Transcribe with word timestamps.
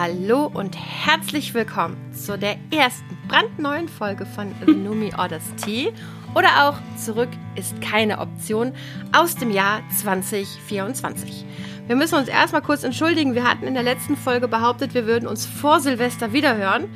Hallo 0.00 0.48
und 0.54 0.76
herzlich 0.76 1.54
willkommen 1.54 1.96
zu 2.14 2.38
der 2.38 2.56
ersten 2.70 3.18
brandneuen 3.26 3.88
Folge 3.88 4.26
von 4.26 4.54
The 4.64 4.72
Numi 4.72 5.12
Orders 5.18 5.42
Tea 5.56 5.92
oder 6.36 6.68
auch 6.68 6.78
Zurück 6.96 7.30
ist 7.56 7.80
keine 7.82 8.20
Option 8.20 8.74
aus 9.12 9.34
dem 9.34 9.50
Jahr 9.50 9.82
2024. 10.00 11.44
Wir 11.88 11.96
müssen 11.96 12.14
uns 12.14 12.28
erstmal 12.28 12.62
kurz 12.62 12.84
entschuldigen. 12.84 13.34
Wir 13.34 13.42
hatten 13.42 13.66
in 13.66 13.74
der 13.74 13.82
letzten 13.82 14.16
Folge 14.16 14.46
behauptet, 14.46 14.94
wir 14.94 15.04
würden 15.04 15.26
uns 15.26 15.46
vor 15.46 15.80
Silvester 15.80 16.32
wiederhören. 16.32 16.88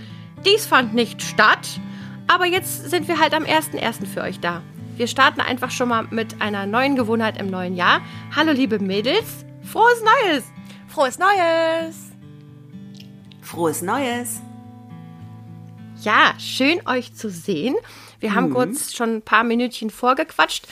Dies 0.44 0.66
fand 0.66 0.94
nicht 0.94 1.22
statt, 1.22 1.80
aber 2.28 2.46
jetzt 2.46 2.88
sind 2.88 3.08
wir 3.08 3.18
halt 3.18 3.34
am 3.34 3.42
1.1. 3.42 4.06
für 4.06 4.20
euch 4.20 4.38
da. 4.38 4.62
Wir 4.94 5.08
starten 5.08 5.40
einfach 5.40 5.72
schon 5.72 5.88
mal 5.88 6.06
mit 6.10 6.40
einer 6.40 6.66
neuen 6.66 6.94
Gewohnheit 6.94 7.40
im 7.40 7.50
neuen 7.50 7.74
Jahr. 7.74 8.00
Hallo 8.36 8.52
liebe 8.52 8.78
Mädels, 8.78 9.44
frohes 9.64 10.00
Neues! 10.04 10.44
Frohes 10.86 11.18
Neues! 11.18 12.11
Frohes 13.52 13.82
Neues! 13.82 14.40
Ja, 16.00 16.32
schön 16.38 16.80
euch 16.88 17.14
zu 17.14 17.28
sehen. 17.28 17.76
Wir 18.18 18.34
haben 18.34 18.50
kurz 18.50 18.94
schon 18.94 19.16
ein 19.16 19.22
paar 19.22 19.44
Minütchen 19.44 19.90
vorgequatscht. 19.90 20.66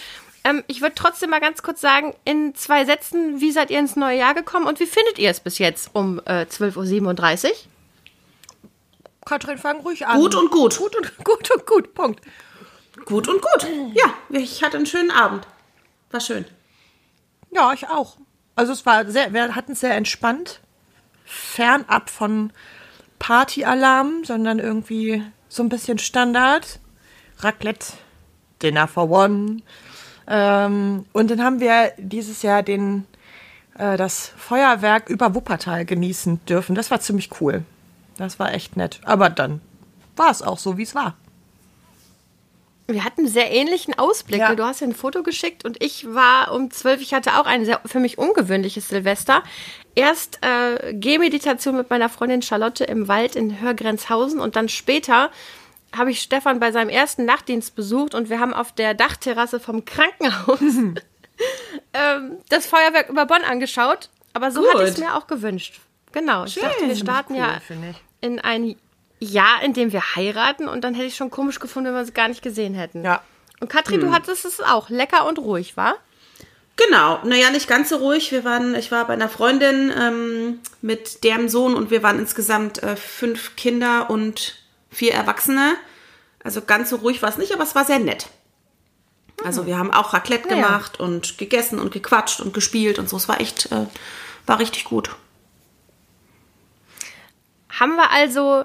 Ähm, 0.44 0.64
ich 0.66 0.80
würde 0.80 0.94
trotzdem 0.94 1.28
mal 1.28 1.42
ganz 1.42 1.62
kurz 1.62 1.82
sagen, 1.82 2.14
in 2.24 2.54
zwei 2.54 2.86
Sätzen, 2.86 3.38
wie 3.42 3.52
seid 3.52 3.70
ihr 3.70 3.78
ins 3.78 3.96
neue 3.96 4.16
Jahr 4.16 4.32
gekommen 4.32 4.66
und 4.66 4.80
wie 4.80 4.86
findet 4.86 5.18
ihr 5.18 5.28
es 5.28 5.40
bis 5.40 5.58
jetzt 5.58 5.90
um 5.92 6.20
äh, 6.24 6.46
12.37 6.46 7.48
Uhr? 7.48 7.52
Katrin, 9.26 9.58
fang 9.58 9.80
ruhig 9.80 10.06
an. 10.06 10.18
Gut 10.18 10.34
und 10.34 10.50
gut. 10.50 10.78
Gut 10.78 10.96
und 10.96 11.18
gut 11.24 11.50
und 11.50 11.66
gut. 11.66 11.92
Punkt. 11.92 12.20
Gut 13.04 13.28
und 13.28 13.42
gut. 13.42 13.68
Ja, 13.92 14.15
ich 14.30 14.62
hatte 14.62 14.78
einen 14.78 14.87
schönen 14.87 15.10
Abend. 15.10 15.46
War 16.10 16.20
schön. 16.20 16.46
Ja, 17.50 17.74
ich 17.74 17.87
auch. 17.88 18.16
Also 18.56 18.72
es 18.72 18.87
war 18.87 19.04
sehr, 19.10 19.34
wir 19.34 19.54
hatten 19.54 19.72
es 19.72 19.80
sehr 19.80 19.94
entspannt. 19.94 20.62
Fernab 21.30 22.10
von 22.10 22.52
Partyalarm, 23.20 24.24
sondern 24.24 24.59
irgendwie 24.59 25.23
so 25.48 25.62
ein 25.62 25.68
bisschen 25.68 25.98
Standard. 25.98 26.80
Raclette, 27.38 27.92
Dinner 28.62 28.88
for 28.88 29.09
One. 29.09 29.59
Ähm, 30.26 31.06
und 31.12 31.30
dann 31.30 31.42
haben 31.42 31.60
wir 31.60 31.92
dieses 31.98 32.42
Jahr 32.42 32.62
den, 32.62 33.06
äh, 33.78 33.96
das 33.96 34.32
Feuerwerk 34.37 35.09
über 35.09 35.34
Wuppertal 35.34 35.84
genießen 35.84 36.45
dürfen. 36.46 36.74
Das 36.74 36.90
war 36.90 37.00
ziemlich 37.00 37.30
cool. 37.40 37.65
Das 38.16 38.38
war 38.38 38.52
echt 38.52 38.76
nett. 38.76 39.00
Aber 39.04 39.30
dann 39.30 39.60
war 40.16 40.30
es 40.30 40.42
auch 40.42 40.59
so, 40.59 40.76
wie 40.76 40.82
es 40.82 40.94
war. 40.94 41.16
Wir 42.93 43.05
hatten 43.05 43.23
einen 43.23 43.29
sehr 43.29 43.51
ähnlichen 43.51 43.99
Ausblick. 43.99 44.41
Ja. 44.41 44.55
Du 44.55 44.65
hast 44.65 44.80
ja 44.80 44.87
ein 44.87 44.95
Foto 44.95 45.23
geschickt 45.23 45.65
und 45.65 45.83
ich 45.83 46.13
war 46.13 46.52
um 46.52 46.71
12. 46.71 47.01
Ich 47.01 47.15
hatte 47.15 47.38
auch 47.38 47.46
ein 47.46 47.65
sehr 47.65 47.80
für 47.85 48.01
mich 48.01 48.19
ungewöhnliches 48.19 48.88
Silvester. 48.88 49.43
Erst 49.95 50.38
äh, 50.43 50.95
Gehmeditation 50.95 51.77
mit 51.77 51.91
meiner 51.91 52.09
Freundin 52.09 52.43
Charlotte 52.43 52.85
im 52.85 53.09
Wald 53.09 53.37
in 53.37 53.61
Hörgrenzhausen 53.61 54.41
und 54.41 54.57
dann 54.57 54.68
später 54.68 55.30
habe 55.96 56.11
ich 56.11 56.21
Stefan 56.21 56.61
bei 56.61 56.73
seinem 56.73 56.88
ersten 56.88 57.24
Nachtdienst 57.24 57.74
besucht 57.74 58.15
und 58.15 58.30
wir 58.30 58.38
haben 58.38 58.55
auf 58.55 58.73
der 58.73 58.95
Dachterrasse 58.95 59.59
vom 59.59 59.85
Krankenhaus 59.85 60.61
ähm, 61.93 62.38
das 62.49 62.66
Feuerwerk 62.66 63.09
über 63.09 63.27
Bonn 63.27 63.43
angeschaut. 63.43 64.09
Aber 64.33 64.50
so 64.53 64.61
Gut. 64.61 64.75
hatte 64.75 64.84
ich 64.84 64.91
es 64.91 64.99
mir 64.99 65.16
auch 65.16 65.27
gewünscht. 65.27 65.81
Genau. 66.12 66.44
Ich 66.44 66.55
dachte, 66.55 66.87
wir 66.87 66.97
starten 66.97 67.34
ja 67.34 67.61
finde 67.61 67.91
ich. 67.91 67.97
in 68.21 68.38
ein 68.38 68.77
Jahr, 69.21 69.62
in 69.62 69.75
dem 69.75 69.93
wir 69.93 70.16
heiraten 70.16 70.66
und 70.66 70.82
dann 70.82 70.94
hätte 70.94 71.06
ich 71.06 71.16
schon 71.16 71.31
komisch 71.31 71.60
gefunden, 71.60 71.88
wenn 71.88 71.94
wir 71.94 72.03
es 72.03 72.15
gar 72.15 72.28
nicht 72.28 72.43
gesehen 72.43 72.75
hätten. 72.75 73.04
Ja. 73.04 73.22
Und 73.60 73.69
Katrin, 73.69 74.00
du 74.00 74.10
hattest 74.12 74.47
es 74.47 74.60
auch 74.60 74.88
lecker 74.88 75.28
und 75.28 75.38
ruhig, 75.38 75.77
war? 75.77 75.97
Genau, 76.77 77.21
naja, 77.25 77.50
nicht 77.50 77.69
ganz 77.69 77.91
so 77.91 77.97
ruhig. 77.97 78.33
Wir 78.33 78.43
waren, 78.43 78.75
ich 78.75 78.91
war 78.91 79.06
bei 79.06 79.12
einer 79.12 79.28
Freundin 79.28 79.93
ähm, 79.94 80.61
mit 80.81 81.25
deren 81.25 81.50
Sohn 81.50 81.75
und 81.75 81.91
wir 81.91 82.03
waren 82.03 82.19
insgesamt 82.19 82.83
äh, 82.83 82.97
fünf 82.97 83.55
Kinder 83.56 84.09
und 84.09 84.56
vier 84.91 85.12
Erwachsene. 85.12 85.75
Also 86.43 86.62
ganz 86.62 86.89
so 86.89 86.97
ruhig 86.97 87.21
war 87.21 87.28
es 87.28 87.37
nicht, 87.37 87.53
aber 87.53 87.65
es 87.65 87.75
war 87.75 87.84
sehr 87.84 87.99
nett. 87.99 88.28
Also 89.44 89.67
wir 89.67 89.77
haben 89.77 89.93
auch 89.93 90.15
Raclette 90.15 90.49
Ja, 90.49 90.56
ja. 90.56 90.67
gemacht 90.67 90.99
und 90.99 91.37
gegessen 91.37 91.78
und 91.78 91.93
gequatscht 91.93 92.41
und 92.41 92.55
gespielt 92.55 92.99
und 92.99 93.11
so. 93.11 93.19
Es 93.19 93.28
war 93.28 93.41
echt, 93.41 93.71
äh, 93.73 93.87
war 94.47 94.59
richtig 94.59 94.84
gut. 94.84 95.11
Haben 97.69 97.97
wir 97.97 98.11
also 98.11 98.65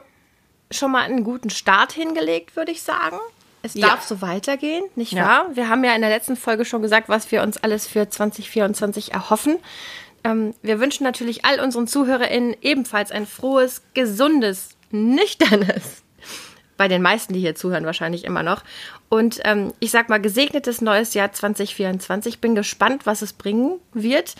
schon 0.72 0.92
mal 0.92 1.04
einen 1.04 1.24
guten 1.24 1.50
Start 1.50 1.92
hingelegt, 1.94 2.56
würde 2.56 2.72
ich 2.72 2.82
sagen. 2.82 3.18
Es 3.62 3.74
Ja. 3.74 3.88
darf 3.90 4.04
so 4.04 4.22
weitergehen, 4.22 4.84
nicht 4.96 5.14
Ja. 5.14 5.26
wahr? 5.26 5.46
Wir 5.56 5.70
haben 5.70 5.84
ja 5.84 5.96
in 5.96 6.02
der 6.02 6.10
letzten 6.10 6.36
Folge 6.36 6.66
schon 6.66 6.82
gesagt, 6.82 7.10
was 7.10 7.32
wir 7.32 7.42
uns 7.42 7.58
alles 7.58 7.88
für 7.88 8.08
2024 8.10 9.14
erhoffen. 9.14 9.58
Ähm, 10.24 10.54
wir 10.62 10.80
wünschen 10.80 11.04
natürlich 11.04 11.46
all 11.46 11.60
unseren 11.60 11.88
ZuhörerInnen 11.88 12.56
ebenfalls 12.62 13.12
ein 13.12 13.26
frohes, 13.26 13.82
gesundes, 13.94 14.70
nüchternes, 14.92 16.04
bei 16.78 16.88
den 16.88 17.02
meisten, 17.02 17.34
die 17.34 17.40
hier 17.40 17.56
zuhören, 17.56 17.86
wahrscheinlich 17.86 18.24
immer 18.24 18.44
noch. 18.44 18.64
Und 19.10 19.40
ähm, 19.46 19.74
ich 19.80 19.92
sag 19.92 20.10
mal, 20.10 20.20
gesegnetes 20.20 20.82
neues 20.82 21.14
Jahr 21.14 21.32
2024. 21.32 22.40
Bin 22.42 22.54
gespannt, 22.56 23.06
was 23.06 23.22
es 23.22 23.34
bringen 23.34 23.80
wird. 23.94 24.36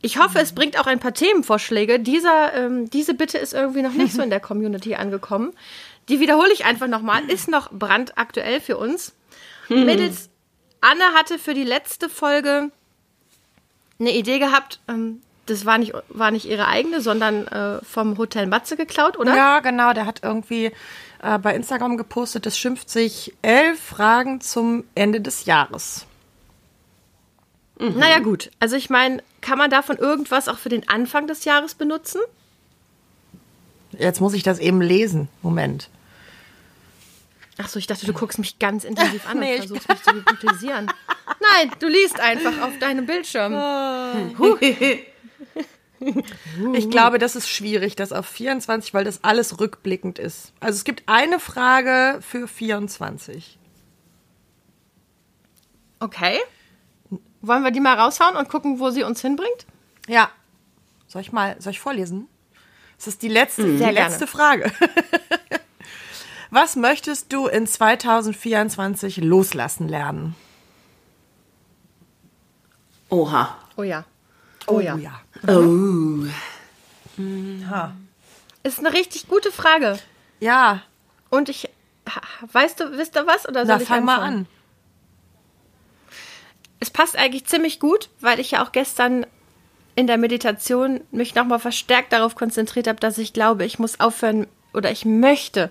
Ich 0.00 0.18
hoffe, 0.18 0.38
es 0.38 0.52
bringt 0.52 0.78
auch 0.78 0.86
ein 0.86 1.00
paar 1.00 1.14
Themenvorschläge. 1.14 1.98
Dieser, 1.98 2.54
ähm, 2.54 2.88
diese 2.90 3.14
Bitte 3.14 3.38
ist 3.38 3.52
irgendwie 3.52 3.82
noch 3.82 3.92
nicht 3.92 4.12
so 4.12 4.22
in 4.22 4.30
der 4.30 4.40
Community 4.48 4.94
angekommen. 4.94 5.52
Die 6.08 6.20
wiederhole 6.20 6.52
ich 6.52 6.64
einfach 6.64 6.86
nochmal. 6.86 7.28
Ist 7.28 7.48
noch 7.48 7.70
brandaktuell 7.72 8.60
für 8.60 8.76
uns. 8.76 9.12
Mädels, 9.68 10.30
Anne 10.80 11.04
hatte 11.14 11.38
für 11.38 11.52
die 11.52 11.64
letzte 11.64 12.08
Folge 12.08 12.70
eine 13.98 14.14
Idee 14.14 14.38
gehabt. 14.38 14.80
Ähm, 14.88 15.20
das 15.46 15.64
war 15.66 15.78
nicht, 15.78 15.92
war 16.08 16.30
nicht 16.30 16.46
ihre 16.46 16.68
eigene, 16.68 17.00
sondern 17.00 17.46
äh, 17.48 17.84
vom 17.84 18.18
Hotel 18.18 18.46
Matze 18.46 18.76
geklaut, 18.76 19.18
oder? 19.18 19.34
Ja, 19.34 19.60
genau. 19.60 19.92
Der 19.92 20.06
hat 20.06 20.20
irgendwie 20.22 20.72
äh, 21.22 21.38
bei 21.38 21.54
Instagram 21.54 21.96
gepostet, 21.96 22.46
es 22.46 22.58
schimpft 22.58 22.90
sich 22.90 23.34
elf 23.42 23.80
Fragen 23.80 24.40
zum 24.40 24.84
Ende 24.94 25.20
des 25.20 25.46
Jahres. 25.46 26.06
Naja, 27.78 28.18
gut. 28.18 28.50
Also 28.58 28.76
ich 28.76 28.90
meine, 28.90 29.22
kann 29.40 29.58
man 29.58 29.70
davon 29.70 29.96
irgendwas 29.96 30.48
auch 30.48 30.58
für 30.58 30.68
den 30.68 30.88
Anfang 30.88 31.26
des 31.26 31.44
Jahres 31.44 31.74
benutzen? 31.74 32.20
Jetzt 33.92 34.20
muss 34.20 34.34
ich 34.34 34.42
das 34.42 34.58
eben 34.58 34.80
lesen. 34.80 35.28
Moment. 35.42 35.88
Ach 37.56 37.68
so, 37.68 37.78
ich 37.78 37.86
dachte, 37.86 38.06
du 38.06 38.12
guckst 38.12 38.38
mich 38.38 38.58
ganz 38.58 38.84
intensiv 38.84 39.28
an 39.28 39.38
Nee, 39.40 39.54
und 39.54 39.58
versuchst 39.58 39.88
mich 39.88 40.02
zu 40.02 40.12
hypnotisieren. 40.12 40.86
Nein, 41.40 41.72
du 41.78 41.88
liest 41.88 42.20
einfach 42.20 42.60
auf 42.62 42.78
deinem 42.78 43.06
Bildschirm. 43.06 43.52
Ich 46.74 46.90
glaube, 46.90 47.18
das 47.18 47.34
ist 47.34 47.48
schwierig, 47.48 47.96
das 47.96 48.12
auf 48.12 48.26
24, 48.26 48.94
weil 48.94 49.04
das 49.04 49.24
alles 49.24 49.58
rückblickend 49.58 50.20
ist. 50.20 50.52
Also 50.60 50.76
es 50.76 50.84
gibt 50.84 51.02
eine 51.06 51.40
Frage 51.40 52.20
für 52.22 52.46
24. 52.46 53.58
Okay. 56.00 56.38
Wollen 57.40 57.62
wir 57.62 57.70
die 57.70 57.80
mal 57.80 57.98
raushauen 57.98 58.36
und 58.36 58.48
gucken, 58.48 58.80
wo 58.80 58.90
sie 58.90 59.02
uns 59.04 59.20
hinbringt? 59.20 59.66
Ja. 60.08 60.30
Soll 61.06 61.22
ich 61.22 61.32
mal, 61.32 61.56
soll 61.60 61.72
ich 61.72 61.80
vorlesen? 61.80 62.28
Das 62.96 63.06
ist 63.06 63.22
die 63.22 63.28
letzte, 63.28 63.64
die 63.64 63.78
Sehr 63.78 63.92
gerne. 63.92 64.08
letzte 64.08 64.26
Frage. 64.26 64.72
Was 66.50 66.76
möchtest 66.76 67.32
du 67.32 67.46
in 67.46 67.66
2024 67.66 69.18
loslassen 69.18 69.88
lernen? 69.88 70.34
Oha. 73.10 73.56
Oh 73.76 73.82
ja. 73.82 74.04
Oh 74.66 74.80
ja. 74.80 74.96
ja. 74.96 75.20
Oh. 75.46 76.24
Ist 78.62 78.78
eine 78.78 78.92
richtig 78.92 79.28
gute 79.28 79.52
Frage. 79.52 79.98
Ja, 80.40 80.82
Und 81.30 81.48
ich. 81.48 81.68
Weißt 82.52 82.80
du, 82.80 82.96
wisst 82.96 83.16
ihr 83.16 83.26
was? 83.26 83.46
Oder 83.46 83.66
soll 83.66 83.76
na 83.76 83.82
ich 83.82 83.88
fang 83.88 84.04
mal 84.04 84.14
anfangen? 84.16 84.38
an. 84.38 84.46
Es 86.80 86.90
passt 86.90 87.16
eigentlich 87.16 87.46
ziemlich 87.46 87.80
gut, 87.80 88.08
weil 88.20 88.40
ich 88.40 88.52
ja 88.52 88.64
auch 88.64 88.72
gestern 88.72 89.26
in 89.94 90.06
der 90.06 90.18
Meditation 90.18 91.00
mich 91.10 91.34
nochmal 91.34 91.58
verstärkt 91.58 92.12
darauf 92.12 92.34
konzentriert 92.36 92.86
habe, 92.86 93.00
dass 93.00 93.18
ich 93.18 93.32
glaube, 93.32 93.64
ich 93.64 93.78
muss 93.78 93.98
aufhören 94.00 94.46
oder 94.72 94.90
ich 94.92 95.04
möchte 95.04 95.70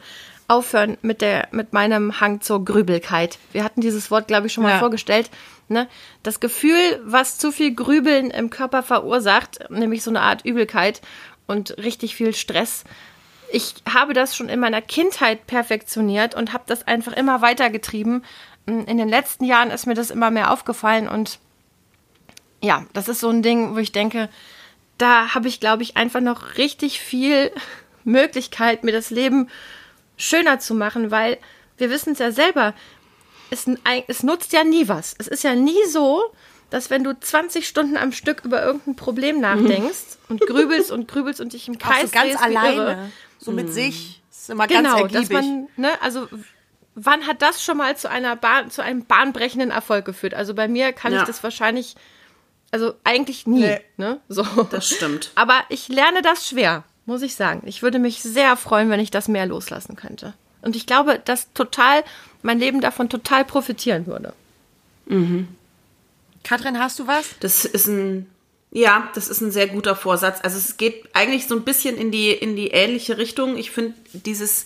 aufhören 0.50 0.98
mit 1.02 1.22
der 1.22 1.48
mit 1.52 1.72
meinem 1.74 2.20
Hang 2.20 2.42
zur 2.42 2.64
Grübelkeit. 2.64 3.38
Wir 3.52 3.64
hatten 3.64 3.82
dieses 3.82 4.12
Wort, 4.12 4.28
glaube 4.28 4.48
ich, 4.48 4.54
schon 4.54 4.64
mal 4.64 4.72
Ja. 4.72 4.80
vorgestellt. 4.80 5.30
Ne? 5.70 5.88
Das 6.24 6.40
Gefühl, 6.40 7.02
was 7.04 7.38
zu 7.38 7.52
viel 7.52 7.74
Grübeln 7.76 8.32
im 8.32 8.50
Körper 8.50 8.84
verursacht, 8.84 9.70
nämlich 9.70 10.04
so 10.04 10.10
eine 10.12 10.22
Art 10.22 10.46
Übelkeit 10.46 11.02
und 11.48 11.78
richtig 11.78 12.16
viel 12.16 12.34
Stress. 12.34 12.84
Ich 13.52 13.76
habe 13.94 14.14
das 14.14 14.36
schon 14.36 14.50
in 14.50 14.60
meiner 14.60 14.82
Kindheit 14.82 15.48
perfektioniert 15.48 16.36
und 16.36 16.52
habe 16.54 16.64
das 16.68 16.86
einfach 16.88 17.14
immer 17.14 17.42
weitergetrieben. 17.42 18.24
In 18.68 18.98
den 18.98 19.08
letzten 19.10 19.46
Jahren 19.46 19.72
ist 19.72 19.88
mir 19.88 19.94
das 19.94 20.12
immer 20.12 20.30
mehr 20.30 20.52
aufgefallen 20.52 21.08
und 21.08 21.40
ja, 22.62 22.86
das 22.94 23.08
ist 23.08 23.22
so 23.22 23.30
ein 23.30 23.42
Ding, 23.42 23.76
wo 23.76 23.78
ich 23.80 23.92
denke, 23.94 24.30
da 24.98 25.34
habe 25.34 25.48
ich, 25.48 25.60
glaube 25.60 25.84
ich, 25.84 25.96
einfach 25.96 26.20
noch 26.22 26.58
richtig 26.58 27.00
viel 27.00 27.52
Möglichkeit, 28.04 28.84
mir 28.84 28.92
das 28.92 29.10
Leben 29.10 29.48
schöner 30.18 30.60
zu 30.60 30.74
machen, 30.74 31.12
weil 31.12 31.38
wir 31.78 31.90
wissen 31.90 32.14
es 32.14 32.20
ja 32.20 32.32
selber, 32.32 32.74
es, 33.52 33.66
es 34.08 34.24
nutzt 34.24 34.52
ja 34.52 34.64
nie 34.64 34.88
was. 34.90 35.16
Es 35.18 35.28
ist 35.28 35.44
ja 35.44 35.56
nie 35.56 35.86
so, 35.90 36.22
dass 36.70 36.90
wenn 36.90 37.04
du 37.06 37.18
20 37.18 37.66
Stunden 37.68 37.96
am 37.96 38.12
Stück 38.12 38.44
über 38.44 38.62
irgendein 38.66 38.96
Problem 38.98 39.40
nachdenkst 39.40 40.18
und 40.28 40.42
grübelst 40.42 40.92
und 40.92 41.08
grübelst 41.08 41.40
und 41.40 41.54
dich 41.54 41.68
im 41.70 41.76
Auch 41.76 41.80
Kreis 41.80 42.12
so 42.12 42.18
ganz 42.20 42.42
alleine. 42.42 42.76
irre. 42.76 43.12
So 43.40 43.52
mit 43.54 43.72
sich. 43.72 44.22
Das 44.30 44.40
ist 44.42 44.50
immer 44.50 44.68
ganz 44.68 44.86
Genau, 44.86 45.02
ergiebig. 45.04 45.30
dass 45.30 45.42
man, 45.46 45.68
ne, 45.78 45.90
also 46.02 46.28
wann 47.00 47.28
hat 47.28 47.42
das 47.44 47.64
schon 47.64 47.78
mal 47.78 47.96
zu 47.96 48.10
einer 48.10 48.36
Bahn, 48.36 48.72
zu 48.72 48.82
einem 48.82 49.06
bahnbrechenden 49.06 49.70
Erfolg 49.70 50.04
geführt? 50.04 50.34
Also 50.34 50.54
bei 50.56 50.68
mir 50.68 50.92
kann 50.94 51.14
Ja. 51.14 51.20
ich 51.22 51.28
das 51.28 51.44
wahrscheinlich, 51.44 51.96
also 52.72 52.96
eigentlich 53.04 53.46
nie, 53.46 53.60
Nee. 53.62 53.80
ne, 53.98 54.20
so. 54.30 54.44
Das 54.72 54.90
stimmt. 54.90 55.32
Aber 55.36 55.62
ich 55.70 55.88
lerne 55.90 56.22
das 56.24 56.48
schwer, 56.50 56.84
muss 57.06 57.22
ich 57.22 57.36
sagen. 57.36 57.62
Ich 57.68 57.84
würde 57.84 58.00
mich 58.00 58.22
sehr 58.24 58.58
freuen, 58.58 58.90
wenn 58.90 59.00
ich 59.00 59.12
das 59.12 59.28
mehr 59.28 59.46
loslassen 59.46 59.96
könnte. 59.96 60.34
Und 60.64 60.76
ich 60.76 60.88
glaube, 60.88 61.22
dass 61.24 61.54
total, 61.54 62.04
mein 62.42 62.60
Leben 62.60 62.82
davon 62.82 63.10
total 63.10 63.46
profitieren 63.46 64.08
würde. 64.08 64.34
Katrin, 66.44 66.80
hast 66.80 67.00
du 67.00 67.08
was? 67.08 67.28
Das 67.40 67.64
ist 67.66 67.88
ein, 67.88 68.28
ja, 68.72 69.10
das 69.16 69.28
ist 69.28 69.42
ein 69.42 69.52
sehr 69.52 69.68
guter 69.68 69.96
Vorsatz. 69.96 70.40
Also 70.44 70.58
es 70.58 70.78
geht 70.78 71.10
eigentlich 71.14 71.48
so 71.48 71.56
ein 71.56 71.64
bisschen 71.64 71.96
in 71.98 72.12
die, 72.12 72.32
in 72.32 72.56
die 72.56 72.70
ähnliche 72.70 73.18
Richtung. 73.18 73.58
Ich 73.58 73.72
finde 73.72 73.94
dieses, 74.14 74.66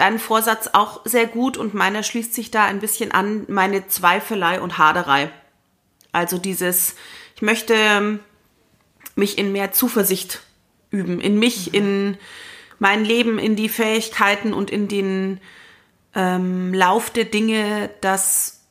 deinen 0.00 0.18
Vorsatz 0.18 0.70
auch 0.72 1.02
sehr 1.04 1.26
gut 1.26 1.58
und 1.58 1.74
meiner 1.74 2.02
schließt 2.02 2.32
sich 2.32 2.50
da 2.50 2.64
ein 2.64 2.80
bisschen 2.80 3.12
an 3.12 3.44
meine 3.48 3.86
Zweifelei 3.86 4.60
und 4.60 4.78
Haderei. 4.78 5.30
Also 6.10 6.38
dieses, 6.38 6.94
ich 7.36 7.42
möchte 7.42 7.74
ähm, 7.74 8.20
mich 9.14 9.36
in 9.36 9.52
mehr 9.52 9.72
Zuversicht 9.72 10.40
üben, 10.90 11.20
in 11.20 11.38
mich, 11.38 11.74
in 11.74 12.16
mein 12.78 13.04
Leben, 13.04 13.38
in 13.38 13.56
die 13.56 13.68
Fähigkeiten 13.68 14.54
und 14.54 14.70
in 14.70 14.88
den 14.88 15.38
ähm, 16.14 16.72
Lauf 16.72 17.10
der 17.10 17.26
Dinge, 17.26 17.90
dass 18.00 18.62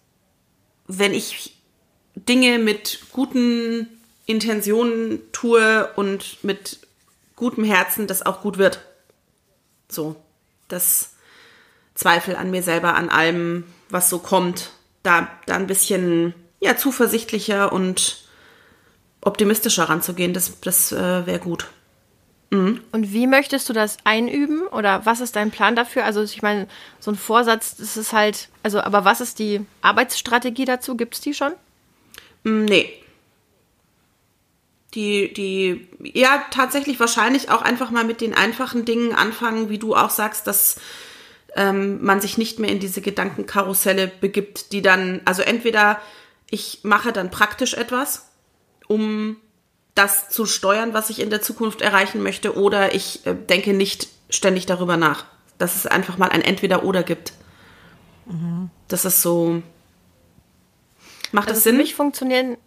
wenn 0.88 1.14
ich 1.14 1.56
Dinge 2.16 2.58
mit 2.58 3.02
guten 3.12 3.88
Intentionen 4.26 5.22
tue 5.31 5.92
und 5.96 6.44
mit 6.44 6.80
gutem 7.36 7.64
Herzen, 7.64 8.08
das 8.08 8.26
auch 8.26 8.42
gut 8.42 8.58
wird. 8.58 8.84
So, 9.88 10.16
das 10.68 11.14
Zweifel 12.00 12.38
an 12.38 12.50
mir 12.50 12.63
selber, 12.63 12.96
an 12.96 13.10
allem, 13.10 13.66
was 13.90 14.10
so 14.10 14.19
kommt, 14.19 14.72
da, 15.04 15.28
da 15.48 15.56
ein 15.56 15.68
bisschen 15.68 16.34
ja, 16.62 16.78
zuversichtlicher 16.78 17.74
und 17.74 18.24
optimistischer 19.19 19.90
ranzugehen, 19.90 20.34
das, 20.34 20.62
das 20.62 20.94
äh, 20.94 21.25
wäre 21.25 21.40
gut. 21.40 21.68
Und 22.51 22.81
wie 22.94 23.28
möchtest 23.28 23.68
du 23.68 23.74
das 23.74 23.98
einüben? 24.06 24.62
Oder 24.68 25.06
was 25.06 25.19
ist 25.19 25.36
dein 25.36 25.51
Plan 25.51 25.75
dafür? 25.75 26.06
Also, 26.06 26.24
ich 26.24 26.42
meine, 26.42 26.69
so 27.01 27.12
ein 27.12 27.18
Vorsatz, 27.18 27.75
das 27.75 27.98
ist 27.98 28.13
halt, 28.13 28.48
also, 28.63 28.80
aber 28.80 29.04
was 29.04 29.19
ist 29.19 29.38
die 29.38 29.66
Arbeitsstrategie 29.81 30.63
dazu? 30.66 30.95
Gibt 30.95 31.16
es 31.16 31.22
die 31.22 31.34
schon? 31.34 31.52
Mm, 32.44 32.63
Nee. 32.63 32.94
Die, 34.95 35.34
die, 35.34 35.88
ja, 36.18 36.45
tatsächlich 36.50 36.98
wahrscheinlich 37.00 37.52
auch 37.52 37.62
einfach 37.62 37.92
mal 37.92 38.06
mit 38.06 38.22
den 38.22 38.34
einfachen 38.34 38.86
Dingen 38.86 39.13
anfangen, 39.13 39.69
wie 39.69 39.78
du 39.78 39.95
auch 39.95 40.10
sagst, 40.10 40.48
dass 40.48 40.80
ähm, 41.56 42.04
man 42.04 42.22
sich 42.22 42.38
nicht 42.38 42.60
mehr 42.60 42.69
in 42.69 42.80
diese 42.80 43.01
Gedankenkarusselle 43.01 44.07
begibt, 44.07 44.72
die 44.72 44.81
dann, 44.81 45.22
also 45.25 45.42
entweder 45.42 46.00
ich 46.50 46.80
mache 46.84 47.12
dann 47.12 47.31
praktisch 47.31 47.74
etwas, 47.74 48.30
um 48.88 49.38
das 49.96 50.30
zu 50.30 50.46
steuern, 50.46 50.94
was 50.94 51.10
ich 51.10 51.19
in 51.19 51.30
der 51.30 51.42
Zukunft 51.42 51.81
erreichen 51.81 52.24
möchte, 52.24 52.57
oder 52.57 52.94
ich 52.96 53.25
äh, 53.25 53.34
denke 53.36 53.74
nicht 53.74 54.07
ständig 54.30 54.66
darüber 54.66 54.98
nach. 54.98 55.25
Dass 55.57 55.75
es 55.75 55.86
einfach 55.86 56.18
mal 56.18 56.30
ein 56.30 56.42
Entweder-Oder 56.42 57.04
gibt. 57.04 57.34
Das 58.88 59.04
ist 59.04 59.22
so. 59.22 59.62
Macht 61.34 61.48
Also 61.50 61.57
das 61.57 61.63
für 61.63 61.69
Sinn? 61.69 61.78
mich 61.78 61.95
funktionieren, 61.95 62.57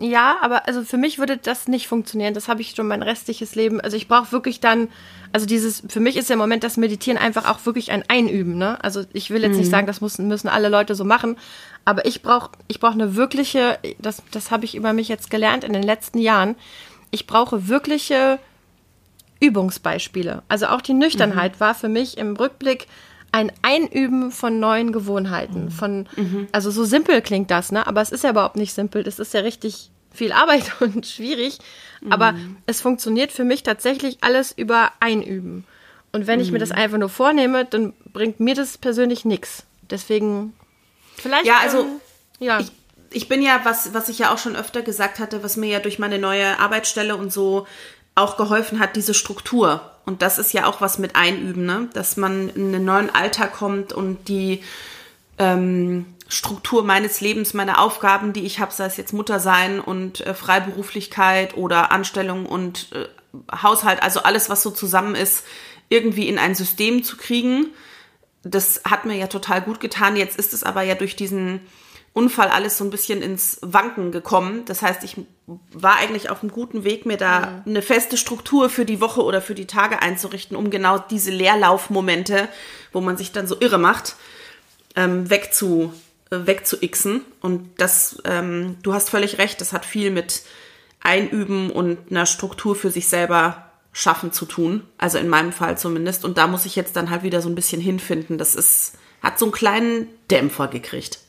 ja, 0.00 0.38
aber 0.40 0.66
also 0.66 0.82
für 0.82 0.96
mich 0.96 1.18
würde 1.18 1.36
das 1.36 1.68
nicht 1.68 1.86
funktionieren. 1.86 2.34
Das 2.34 2.48
habe 2.48 2.62
ich 2.62 2.70
schon 2.70 2.88
mein 2.88 3.02
restliches 3.02 3.54
Leben. 3.54 3.80
Also 3.80 3.96
ich 3.96 4.08
brauche 4.08 4.32
wirklich 4.32 4.60
dann, 4.60 4.88
also 5.32 5.46
dieses, 5.46 5.82
für 5.88 6.00
mich 6.00 6.16
ist 6.16 6.28
ja 6.30 6.34
im 6.34 6.38
Moment 6.38 6.64
das 6.64 6.76
Meditieren 6.76 7.18
einfach 7.18 7.48
auch 7.48 7.66
wirklich 7.66 7.92
ein 7.92 8.02
Einüben. 8.08 8.56
Ne? 8.56 8.82
Also 8.82 9.04
ich 9.12 9.30
will 9.30 9.42
jetzt 9.42 9.58
nicht 9.58 9.70
sagen, 9.70 9.86
das 9.86 10.00
müssen, 10.00 10.26
müssen 10.28 10.48
alle 10.48 10.68
Leute 10.68 10.94
so 10.94 11.04
machen, 11.04 11.36
aber 11.84 12.06
ich 12.06 12.22
brauche 12.22 12.50
ich 12.68 12.80
brauch 12.80 12.92
eine 12.92 13.14
wirkliche, 13.14 13.78
das, 13.98 14.22
das 14.30 14.50
habe 14.50 14.64
ich 14.64 14.74
über 14.74 14.92
mich 14.92 15.08
jetzt 15.08 15.30
gelernt 15.30 15.64
in 15.64 15.72
den 15.72 15.82
letzten 15.82 16.18
Jahren, 16.18 16.56
ich 17.10 17.26
brauche 17.26 17.68
wirkliche 17.68 18.38
Übungsbeispiele. 19.40 20.42
Also 20.48 20.66
auch 20.66 20.80
die 20.80 20.94
Nüchternheit 20.94 21.60
war 21.60 21.74
für 21.74 21.88
mich 21.88 22.18
im 22.18 22.36
Rückblick 22.36 22.86
ein 23.32 23.52
Einüben 23.62 24.32
von 24.32 24.60
neuen 24.60 24.92
Gewohnheiten. 24.92 25.70
Von, 25.70 26.08
also 26.52 26.70
so 26.70 26.84
simpel 26.84 27.22
klingt 27.22 27.50
das, 27.50 27.72
ne? 27.72 27.86
Aber 27.86 28.00
es 28.00 28.10
ist 28.10 28.24
ja 28.24 28.30
überhaupt 28.30 28.56
nicht 28.56 28.74
simpel. 28.74 29.02
Das 29.02 29.18
ist 29.18 29.34
ja 29.34 29.40
richtig 29.40 29.90
viel 30.12 30.32
Arbeit 30.32 30.72
und 30.80 31.06
schwierig. 31.06 31.58
Aber 32.08 32.34
es 32.66 32.80
funktioniert 32.80 33.32
für 33.32 33.44
mich 33.44 33.62
tatsächlich 33.62 34.18
alles 34.22 34.52
über 34.52 34.90
Einüben. 35.00 35.64
Und 36.12 36.26
wenn 36.26 36.40
ich 36.40 36.50
mir 36.50 36.58
das 36.58 36.72
einfach 36.72 36.98
nur 36.98 37.08
vornehme, 37.08 37.64
dann 37.64 37.92
bringt 38.12 38.40
mir 38.40 38.54
das 38.54 38.78
persönlich 38.78 39.24
nichts. 39.24 39.64
Deswegen 39.90 40.54
vielleicht. 41.16 41.46
Ja, 41.46 41.58
also, 41.62 41.82
ähm, 41.82 42.00
ja. 42.40 42.60
ich, 42.60 42.72
ich 43.10 43.28
bin 43.28 43.42
ja, 43.42 43.60
was, 43.64 43.94
was 43.94 44.08
ich 44.08 44.18
ja 44.18 44.32
auch 44.32 44.38
schon 44.38 44.56
öfter 44.56 44.82
gesagt 44.82 45.18
hatte, 45.18 45.42
was 45.44 45.56
mir 45.56 45.68
ja 45.68 45.78
durch 45.78 45.98
meine 45.98 46.18
neue 46.18 46.58
Arbeitsstelle 46.58 47.16
und 47.16 47.32
so 47.32 47.66
auch 48.14 48.36
geholfen 48.36 48.80
hat, 48.80 48.96
diese 48.96 49.14
Struktur. 49.14 49.80
Und 50.04 50.22
das 50.22 50.38
ist 50.38 50.52
ja 50.52 50.66
auch 50.66 50.80
was 50.80 50.98
mit 50.98 51.16
Einüben, 51.16 51.64
ne? 51.64 51.88
dass 51.92 52.16
man 52.16 52.48
in 52.50 52.74
einen 52.74 52.84
neuen 52.84 53.14
Alltag 53.14 53.52
kommt 53.52 53.92
und 53.92 54.28
die 54.28 54.62
ähm, 55.38 56.06
Struktur 56.28 56.84
meines 56.84 57.20
Lebens, 57.20 57.54
meine 57.54 57.78
Aufgaben, 57.78 58.32
die 58.32 58.44
ich 58.46 58.60
habe, 58.60 58.72
sei 58.72 58.86
es 58.86 58.96
jetzt 58.96 59.12
Mutter 59.12 59.40
sein 59.40 59.80
und 59.80 60.20
äh, 60.20 60.34
Freiberuflichkeit 60.34 61.56
oder 61.56 61.92
Anstellung 61.92 62.46
und 62.46 62.88
äh, 62.92 63.08
Haushalt, 63.62 64.02
also 64.02 64.22
alles, 64.22 64.48
was 64.48 64.62
so 64.62 64.70
zusammen 64.70 65.14
ist, 65.14 65.44
irgendwie 65.88 66.28
in 66.28 66.38
ein 66.38 66.54
System 66.54 67.02
zu 67.02 67.16
kriegen. 67.16 67.66
Das 68.42 68.82
hat 68.88 69.04
mir 69.04 69.16
ja 69.16 69.26
total 69.26 69.60
gut 69.60 69.80
getan. 69.80 70.16
Jetzt 70.16 70.38
ist 70.38 70.54
es 70.54 70.62
aber 70.62 70.82
ja 70.82 70.94
durch 70.94 71.16
diesen 71.16 71.60
Unfall 72.12 72.48
alles 72.48 72.76
so 72.76 72.84
ein 72.84 72.90
bisschen 72.90 73.22
ins 73.22 73.58
Wanken 73.62 74.10
gekommen. 74.10 74.64
Das 74.64 74.82
heißt, 74.82 75.04
ich 75.04 75.16
war 75.72 75.96
eigentlich 75.96 76.28
auf 76.28 76.42
einem 76.42 76.50
guten 76.50 76.82
Weg, 76.82 77.06
mir 77.06 77.16
da 77.16 77.62
eine 77.64 77.82
feste 77.82 78.16
Struktur 78.16 78.68
für 78.68 78.84
die 78.84 79.00
Woche 79.00 79.22
oder 79.22 79.40
für 79.40 79.54
die 79.54 79.66
Tage 79.66 80.02
einzurichten, 80.02 80.56
um 80.56 80.70
genau 80.70 80.98
diese 80.98 81.30
Leerlaufmomente, 81.30 82.48
wo 82.92 83.00
man 83.00 83.16
sich 83.16 83.30
dann 83.30 83.46
so 83.46 83.56
irre 83.60 83.78
macht, 83.78 84.16
ähm, 84.96 85.30
wegzu, 85.30 85.92
äh, 86.30 86.38
wegzuixen. 86.46 87.22
Und 87.40 87.70
das, 87.78 88.20
ähm, 88.24 88.76
du 88.82 88.92
hast 88.92 89.10
völlig 89.10 89.38
recht, 89.38 89.60
das 89.60 89.72
hat 89.72 89.84
viel 89.84 90.10
mit 90.10 90.42
Einüben 91.00 91.70
und 91.70 92.10
einer 92.10 92.26
Struktur 92.26 92.74
für 92.74 92.90
sich 92.90 93.08
selber 93.08 93.70
schaffen 93.92 94.32
zu 94.32 94.46
tun. 94.46 94.82
Also 94.98 95.18
in 95.18 95.28
meinem 95.28 95.52
Fall 95.52 95.78
zumindest. 95.78 96.24
Und 96.24 96.38
da 96.38 96.48
muss 96.48 96.66
ich 96.66 96.74
jetzt 96.74 96.96
dann 96.96 97.10
halt 97.10 97.22
wieder 97.22 97.40
so 97.40 97.48
ein 97.48 97.54
bisschen 97.54 97.80
hinfinden. 97.80 98.36
Das 98.36 98.56
ist, 98.56 98.94
hat 99.22 99.38
so 99.38 99.46
einen 99.46 99.52
kleinen 99.52 100.08
Dämpfer 100.30 100.68
gekriegt. 100.68 101.20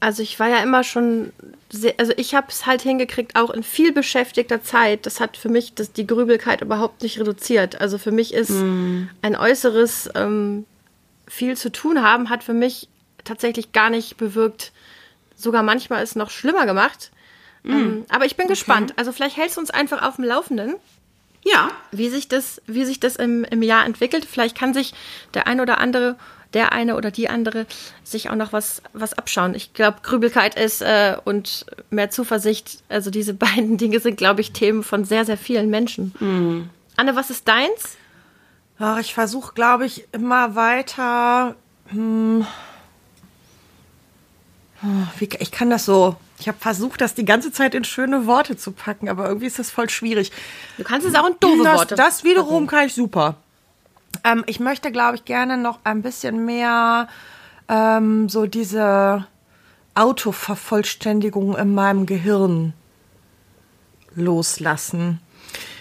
Also 0.00 0.22
ich 0.22 0.38
war 0.38 0.48
ja 0.48 0.62
immer 0.62 0.84
schon, 0.84 1.32
sehr, 1.70 1.94
also 1.98 2.12
ich 2.16 2.34
habe 2.34 2.46
es 2.50 2.66
halt 2.66 2.82
hingekriegt, 2.82 3.34
auch 3.34 3.50
in 3.50 3.64
viel 3.64 3.92
beschäftigter 3.92 4.62
Zeit. 4.62 5.06
Das 5.06 5.18
hat 5.18 5.36
für 5.36 5.48
mich 5.48 5.74
das, 5.74 5.92
die 5.92 6.06
Grübelkeit 6.06 6.60
überhaupt 6.60 7.02
nicht 7.02 7.18
reduziert. 7.18 7.80
Also 7.80 7.98
für 7.98 8.12
mich 8.12 8.32
ist 8.32 8.50
ein 9.22 9.36
äußeres 9.36 10.10
ähm, 10.14 10.66
viel 11.26 11.56
zu 11.56 11.72
tun 11.72 12.02
haben, 12.02 12.30
hat 12.30 12.44
für 12.44 12.54
mich 12.54 12.88
tatsächlich 13.24 13.72
gar 13.72 13.90
nicht 13.90 14.16
bewirkt. 14.16 14.72
Sogar 15.34 15.62
manchmal 15.64 16.02
ist 16.04 16.10
es 16.10 16.16
noch 16.16 16.30
schlimmer 16.30 16.64
gemacht. 16.64 17.10
Ähm, 17.64 18.04
aber 18.08 18.24
ich 18.24 18.36
bin 18.36 18.46
gespannt. 18.46 18.94
Also 18.96 19.10
vielleicht 19.10 19.36
hältst 19.36 19.56
du 19.56 19.60
uns 19.60 19.70
einfach 19.70 20.02
auf 20.02 20.16
dem 20.16 20.24
Laufenden 20.24 20.76
Ja, 21.44 21.70
wie 21.92 22.08
sich 22.08 22.28
das, 22.28 22.62
wie 22.66 22.84
sich 22.84 23.00
das 23.00 23.16
im, 23.16 23.44
im 23.44 23.62
Jahr 23.62 23.84
entwickelt. 23.84 24.24
Vielleicht 24.24 24.56
kann 24.56 24.74
sich 24.74 24.94
der 25.34 25.46
eine 25.46 25.62
oder 25.62 25.78
andere, 25.78 26.16
der 26.54 26.72
eine 26.72 26.96
oder 26.96 27.10
die 27.10 27.28
andere 27.28 27.66
sich 28.04 28.30
auch 28.30 28.34
noch 28.34 28.52
was, 28.52 28.82
was 28.92 29.12
abschauen. 29.14 29.54
Ich 29.54 29.74
glaube, 29.74 29.98
Grübelkeit 30.02 30.58
ist 30.58 30.80
äh, 30.80 31.16
und 31.24 31.66
mehr 31.90 32.10
Zuversicht, 32.10 32.78
also 32.88 33.10
diese 33.10 33.34
beiden 33.34 33.76
Dinge 33.76 34.00
sind, 34.00 34.16
glaube 34.16 34.40
ich, 34.40 34.52
Themen 34.52 34.82
von 34.82 35.04
sehr, 35.04 35.24
sehr 35.24 35.38
vielen 35.38 35.70
Menschen. 35.70 36.70
Anne, 36.96 37.16
was 37.16 37.30
ist 37.30 37.46
deins? 37.46 37.96
Ach, 38.78 38.98
ich 38.98 39.12
versuche, 39.12 39.54
glaube 39.54 39.86
ich, 39.86 40.04
immer 40.12 40.54
weiter. 40.54 41.56
Hm, 41.88 42.46
wie, 45.18 45.28
ich 45.38 45.50
kann 45.50 45.70
das 45.70 45.84
so. 45.84 46.16
Ich 46.38 46.46
habe 46.46 46.58
versucht, 46.58 47.00
das 47.00 47.14
die 47.14 47.24
ganze 47.24 47.50
Zeit 47.50 47.74
in 47.74 47.82
schöne 47.82 48.26
Worte 48.26 48.56
zu 48.56 48.70
packen, 48.70 49.08
aber 49.08 49.26
irgendwie 49.26 49.46
ist 49.46 49.58
das 49.58 49.72
voll 49.72 49.90
schwierig. 49.90 50.30
Du 50.76 50.84
kannst 50.84 51.04
es 51.04 51.14
auch 51.16 51.26
in 51.26 51.34
doofe 51.40 51.64
das, 51.64 51.78
Worte. 51.78 51.94
Das 51.96 52.22
wiederum 52.22 52.68
kann 52.68 52.86
ich 52.86 52.94
super. 52.94 53.36
Ähm, 54.28 54.44
ich 54.46 54.60
möchte, 54.60 54.92
glaube 54.92 55.16
ich, 55.16 55.24
gerne 55.24 55.56
noch 55.56 55.80
ein 55.84 56.02
bisschen 56.02 56.44
mehr 56.44 57.08
ähm, 57.68 58.28
so 58.28 58.46
diese 58.46 59.26
Autovervollständigung 59.94 61.56
in 61.56 61.74
meinem 61.74 62.06
Gehirn 62.06 62.72
loslassen. 64.14 65.20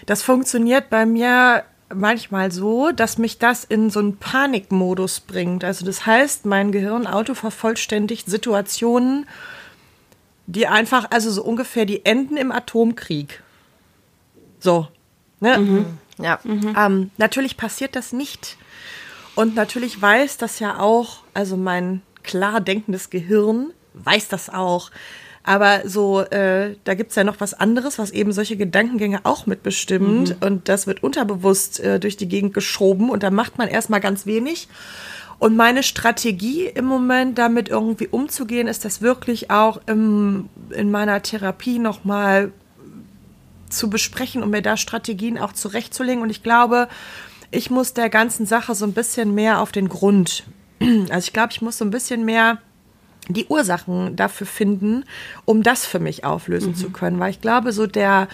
Das 0.05 0.23
funktioniert 0.23 0.89
bei 0.89 1.05
mir 1.05 1.63
manchmal 1.93 2.51
so, 2.51 2.91
dass 2.91 3.17
mich 3.17 3.39
das 3.39 3.63
in 3.63 3.89
so 3.89 3.99
einen 3.99 4.17
Panikmodus 4.17 5.21
bringt. 5.21 5.63
Also 5.63 5.85
das 5.85 6.05
heißt, 6.05 6.45
mein 6.45 6.71
Gehirn 6.71 7.07
autovervollständigt 7.07 8.29
Situationen, 8.29 9.27
die 10.47 10.67
einfach, 10.67 11.11
also 11.11 11.29
so 11.31 11.43
ungefähr 11.43 11.85
die 11.85 12.05
enden 12.05 12.37
im 12.37 12.51
Atomkrieg. 12.51 13.41
So. 14.59 14.87
Ne? 15.39 15.57
Mhm. 15.57 15.85
Ja. 16.17 16.39
Mhm. 16.43 16.75
Ähm, 16.77 17.12
natürlich 17.17 17.57
passiert 17.57 17.95
das 17.95 18.13
nicht. 18.13 18.57
Und 19.36 19.55
natürlich 19.55 20.01
weiß 20.01 20.38
das 20.38 20.59
ja 20.59 20.79
auch, 20.79 21.19
also 21.33 21.57
mein 21.57 22.01
klar 22.24 22.59
denkendes 22.59 23.09
Gehirn 23.09 23.71
weiß 23.93 24.27
das 24.27 24.50
auch. 24.50 24.91
Aber 25.43 25.88
so, 25.88 26.21
äh, 26.21 26.75
da 26.83 26.93
gibt's 26.93 27.15
ja 27.15 27.24
noch 27.24 27.39
was 27.39 27.53
anderes, 27.53 27.97
was 28.00 28.12
eben 28.12 28.33
solche 28.33 28.57
Gedankengänge 28.57 29.21
auch 29.24 29.45
mitbestimmt. 29.45 30.29
Mhm. 30.29 30.36
Und 30.45 30.69
das 30.69 30.88
wird 30.88 31.03
unterbewusst 31.03 31.79
äh, 31.79 32.00
durch 32.00 32.17
die 32.17 32.27
Gegend 32.27 32.53
geschoben 32.53 33.09
und 33.09 33.24
da 33.24 33.31
macht 33.31 33.57
man 33.57 33.69
erstmal 33.69 34.01
ganz 34.01 34.25
wenig. 34.25 34.67
Und 35.39 35.55
meine 35.55 35.83
Strategie 35.83 36.65
im 36.65 36.86
Moment 36.86 37.38
damit 37.38 37.69
irgendwie 37.69 38.07
umzugehen, 38.07 38.67
ist 38.67 38.86
das 38.86 39.01
wirklich 39.01 39.50
auch 39.50 39.79
im, 39.86 40.50
in 40.71 40.91
meiner 40.91 41.21
Therapie 41.21 41.79
nochmal 41.79 42.51
zu 43.69 43.89
besprechen 43.89 44.43
und 44.43 44.50
mir 44.50 44.62
da 44.62 44.77
Strategien 44.77 45.38
auch 45.38 45.53
zurechtzulegen. 45.53 46.21
Und 46.21 46.29
ich 46.29 46.43
glaube, 46.43 46.88
ich 47.51 47.69
muss 47.69 47.93
der 47.93 48.09
ganzen 48.09 48.45
Sache 48.45 48.75
so 48.75 48.86
ein 48.86 48.93
bisschen 48.93 49.33
mehr 49.33 49.62
auf 49.62 49.71
den 49.71 49.89
Grund. 49.89 50.43
Also 51.09 51.25
ich 51.25 51.33
glaube, 51.33 51.51
ich 51.51 51.62
muss 51.62 51.79
so 51.79 51.86
ein 51.86 51.89
bisschen 51.89 52.24
mehr 52.24 52.59
die 53.29 53.47
Ursachen 53.47 54.15
dafür 54.15 54.47
finden, 54.47 55.03
um 55.45 55.63
das 55.63 55.86
für 55.86 56.00
mich 56.00 56.24
auflösen 56.24 56.71
mhm. 56.71 56.75
zu 56.75 56.89
können. 56.91 57.19
Weil 57.19 57.31
ich 57.31 57.41
glaube, 57.41 57.71
so 57.74 57.88
der, 57.88 58.27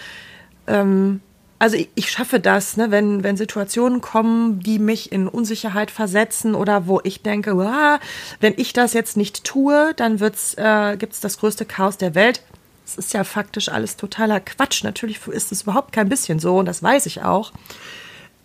ähm, 0.66 1.20
also 1.58 1.76
ich, 1.76 1.88
ich, 1.94 2.10
schaffe 2.10 2.40
das, 2.40 2.76
ne, 2.76 2.90
wenn, 2.90 3.24
wenn 3.24 3.36
Situationen 3.36 4.00
kommen, 4.00 4.60
die 4.60 4.78
mich 4.78 5.10
in 5.10 5.28
Unsicherheit 5.28 5.90
versetzen 5.90 6.54
oder 6.54 6.86
wo 6.86 7.00
ich 7.02 7.22
denke, 7.22 7.56
wow, 7.56 7.98
wenn 8.40 8.54
ich 8.56 8.72
das 8.72 8.92
jetzt 8.92 9.16
nicht 9.16 9.44
tue, 9.44 9.94
dann 9.96 10.20
wird's, 10.20 10.54
äh, 10.58 10.96
gibt 10.98 11.14
es 11.14 11.20
das 11.20 11.38
größte 11.38 11.64
Chaos 11.64 11.96
der 11.96 12.14
Welt. 12.14 12.42
Es 12.84 12.96
ist 12.96 13.14
ja 13.14 13.24
faktisch 13.24 13.68
alles 13.68 13.96
totaler 13.96 14.40
Quatsch. 14.40 14.84
Natürlich 14.84 15.26
ist 15.26 15.52
es 15.52 15.62
überhaupt 15.62 15.92
kein 15.92 16.08
bisschen 16.08 16.38
so 16.38 16.58
und 16.58 16.66
das 16.66 16.82
weiß 16.82 17.06
ich 17.06 17.22
auch. 17.22 17.52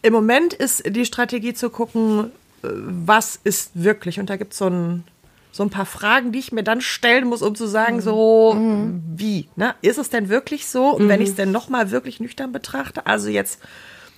Im 0.02 0.14
Moment 0.14 0.54
ist 0.54 0.84
die 0.86 1.06
Strategie 1.06 1.54
zu 1.54 1.70
gucken, 1.70 2.32
äh, 2.64 2.68
was 2.72 3.40
ist 3.44 3.72
wirklich. 3.74 4.20
Und 4.20 4.30
da 4.30 4.38
gibt 4.38 4.54
es 4.54 4.60
so 4.60 4.68
ein 4.68 5.04
so 5.52 5.64
ein 5.64 5.70
paar 5.70 5.86
Fragen, 5.86 6.32
die 6.32 6.40
ich 6.40 6.52
mir 6.52 6.64
dann 6.64 6.80
stellen 6.80 7.28
muss, 7.28 7.42
um 7.42 7.56
zu 7.56 7.68
sagen, 7.68 7.98
mhm. 7.98 8.02
so 8.02 8.54
mhm. 8.54 9.04
wie, 9.16 9.50
ne? 9.56 9.76
Ist 9.82 9.98
es 9.98 10.10
denn 10.10 10.30
wirklich 10.30 10.68
so? 10.68 10.92
Und 10.92 11.06
mhm. 11.06 11.10
wenn 11.10 11.22
ich 11.22 11.30
es 11.30 11.36
denn 11.36 11.52
nochmal 11.52 11.92
wirklich 11.92 12.20
nüchtern 12.20 12.52
betrachte, 12.52 13.06
also 13.08 13.30
jetzt, 13.30 13.60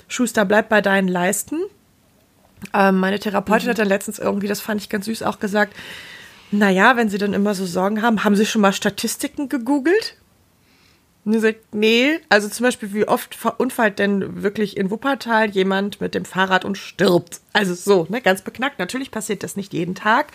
Schuster, 0.08 0.46
bleib 0.46 0.68
bei 0.68 0.82
deinen 0.82 1.08
Leisten. 1.08 1.58
Ähm, 2.74 3.00
meine 3.00 3.18
Therapeutin 3.18 3.68
mhm. 3.68 3.72
hat 3.72 3.80
dann 3.80 3.88
letztens 3.88 4.20
irgendwie, 4.20 4.48
das 4.48 4.60
fand 4.60 4.82
ich 4.82 4.90
ganz 4.90 5.06
süß, 5.06 5.24
auch 5.24 5.40
gesagt, 5.40 5.74
naja, 6.52 6.96
wenn 6.98 7.10
Sie 7.10 7.18
dann 7.18 7.34
immer 7.34 7.56
so 7.56 7.66
Sorgen 7.66 8.02
haben, 8.02 8.24
haben 8.24 8.36
Sie 8.36 8.46
schon 8.46 8.62
mal 8.62 8.74
Statistiken 8.74 9.50
gegoogelt? 9.50 10.18
Und 11.24 11.34
sie 11.34 11.40
sagt, 11.40 11.76
nee, 11.76 12.20
also 12.30 12.50
zum 12.50 12.64
Beispiel, 12.64 12.94
wie 12.94 13.08
oft 13.08 13.36
verunfallt 13.36 14.00
denn 14.00 14.42
wirklich 14.42 14.76
in 14.76 14.90
Wuppertal 14.90 15.52
jemand 15.52 16.02
mit 16.02 16.16
dem 16.16 16.26
Fahrrad 16.26 16.66
und 16.66 16.80
stirbt? 16.80 17.42
Also 17.54 17.76
so, 17.76 18.08
ne, 18.10 18.22
ganz 18.22 18.42
beknackt. 18.42 18.80
Natürlich 18.80 19.12
passiert 19.12 19.44
das 19.44 19.56
nicht 19.56 19.72
jeden 19.72 19.94
Tag. 19.94 20.32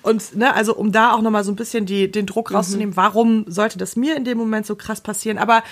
Und, 0.00 0.36
ne, 0.36 0.54
also 0.54 0.74
um 0.74 0.92
da 0.92 1.12
auch 1.12 1.20
nochmal 1.20 1.44
so 1.44 1.52
ein 1.52 1.56
bisschen 1.56 1.84
die, 1.84 2.10
den 2.10 2.24
Druck 2.24 2.50
mhm. 2.50 2.56
rauszunehmen, 2.56 2.94
mhm. 2.94 2.96
warum 2.96 3.44
sollte 3.48 3.76
das 3.76 3.96
mir 3.96 4.16
in 4.16 4.24
dem 4.24 4.38
Moment 4.38 4.64
so 4.64 4.76
krass 4.76 5.02
passieren? 5.02 5.36
Aber 5.36 5.62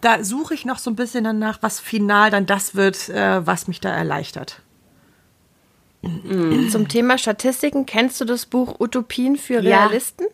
da 0.00 0.24
suche 0.24 0.54
ich 0.54 0.64
noch 0.64 0.78
so 0.78 0.90
ein 0.90 0.96
bisschen 0.96 1.22
danach, 1.22 1.58
was 1.62 1.78
final 1.78 2.30
dann 2.30 2.46
das 2.46 2.74
wird, 2.74 3.08
äh, 3.08 3.46
was 3.46 3.68
mich 3.68 3.80
da 3.80 3.90
erleichtert. 3.90 4.60
Mhm. 6.06 6.70
Zum 6.70 6.88
Thema 6.88 7.18
Statistiken, 7.18 7.86
kennst 7.86 8.20
du 8.20 8.24
das 8.24 8.46
Buch 8.46 8.80
Utopien 8.80 9.36
für 9.36 9.62
Realisten? 9.62 10.26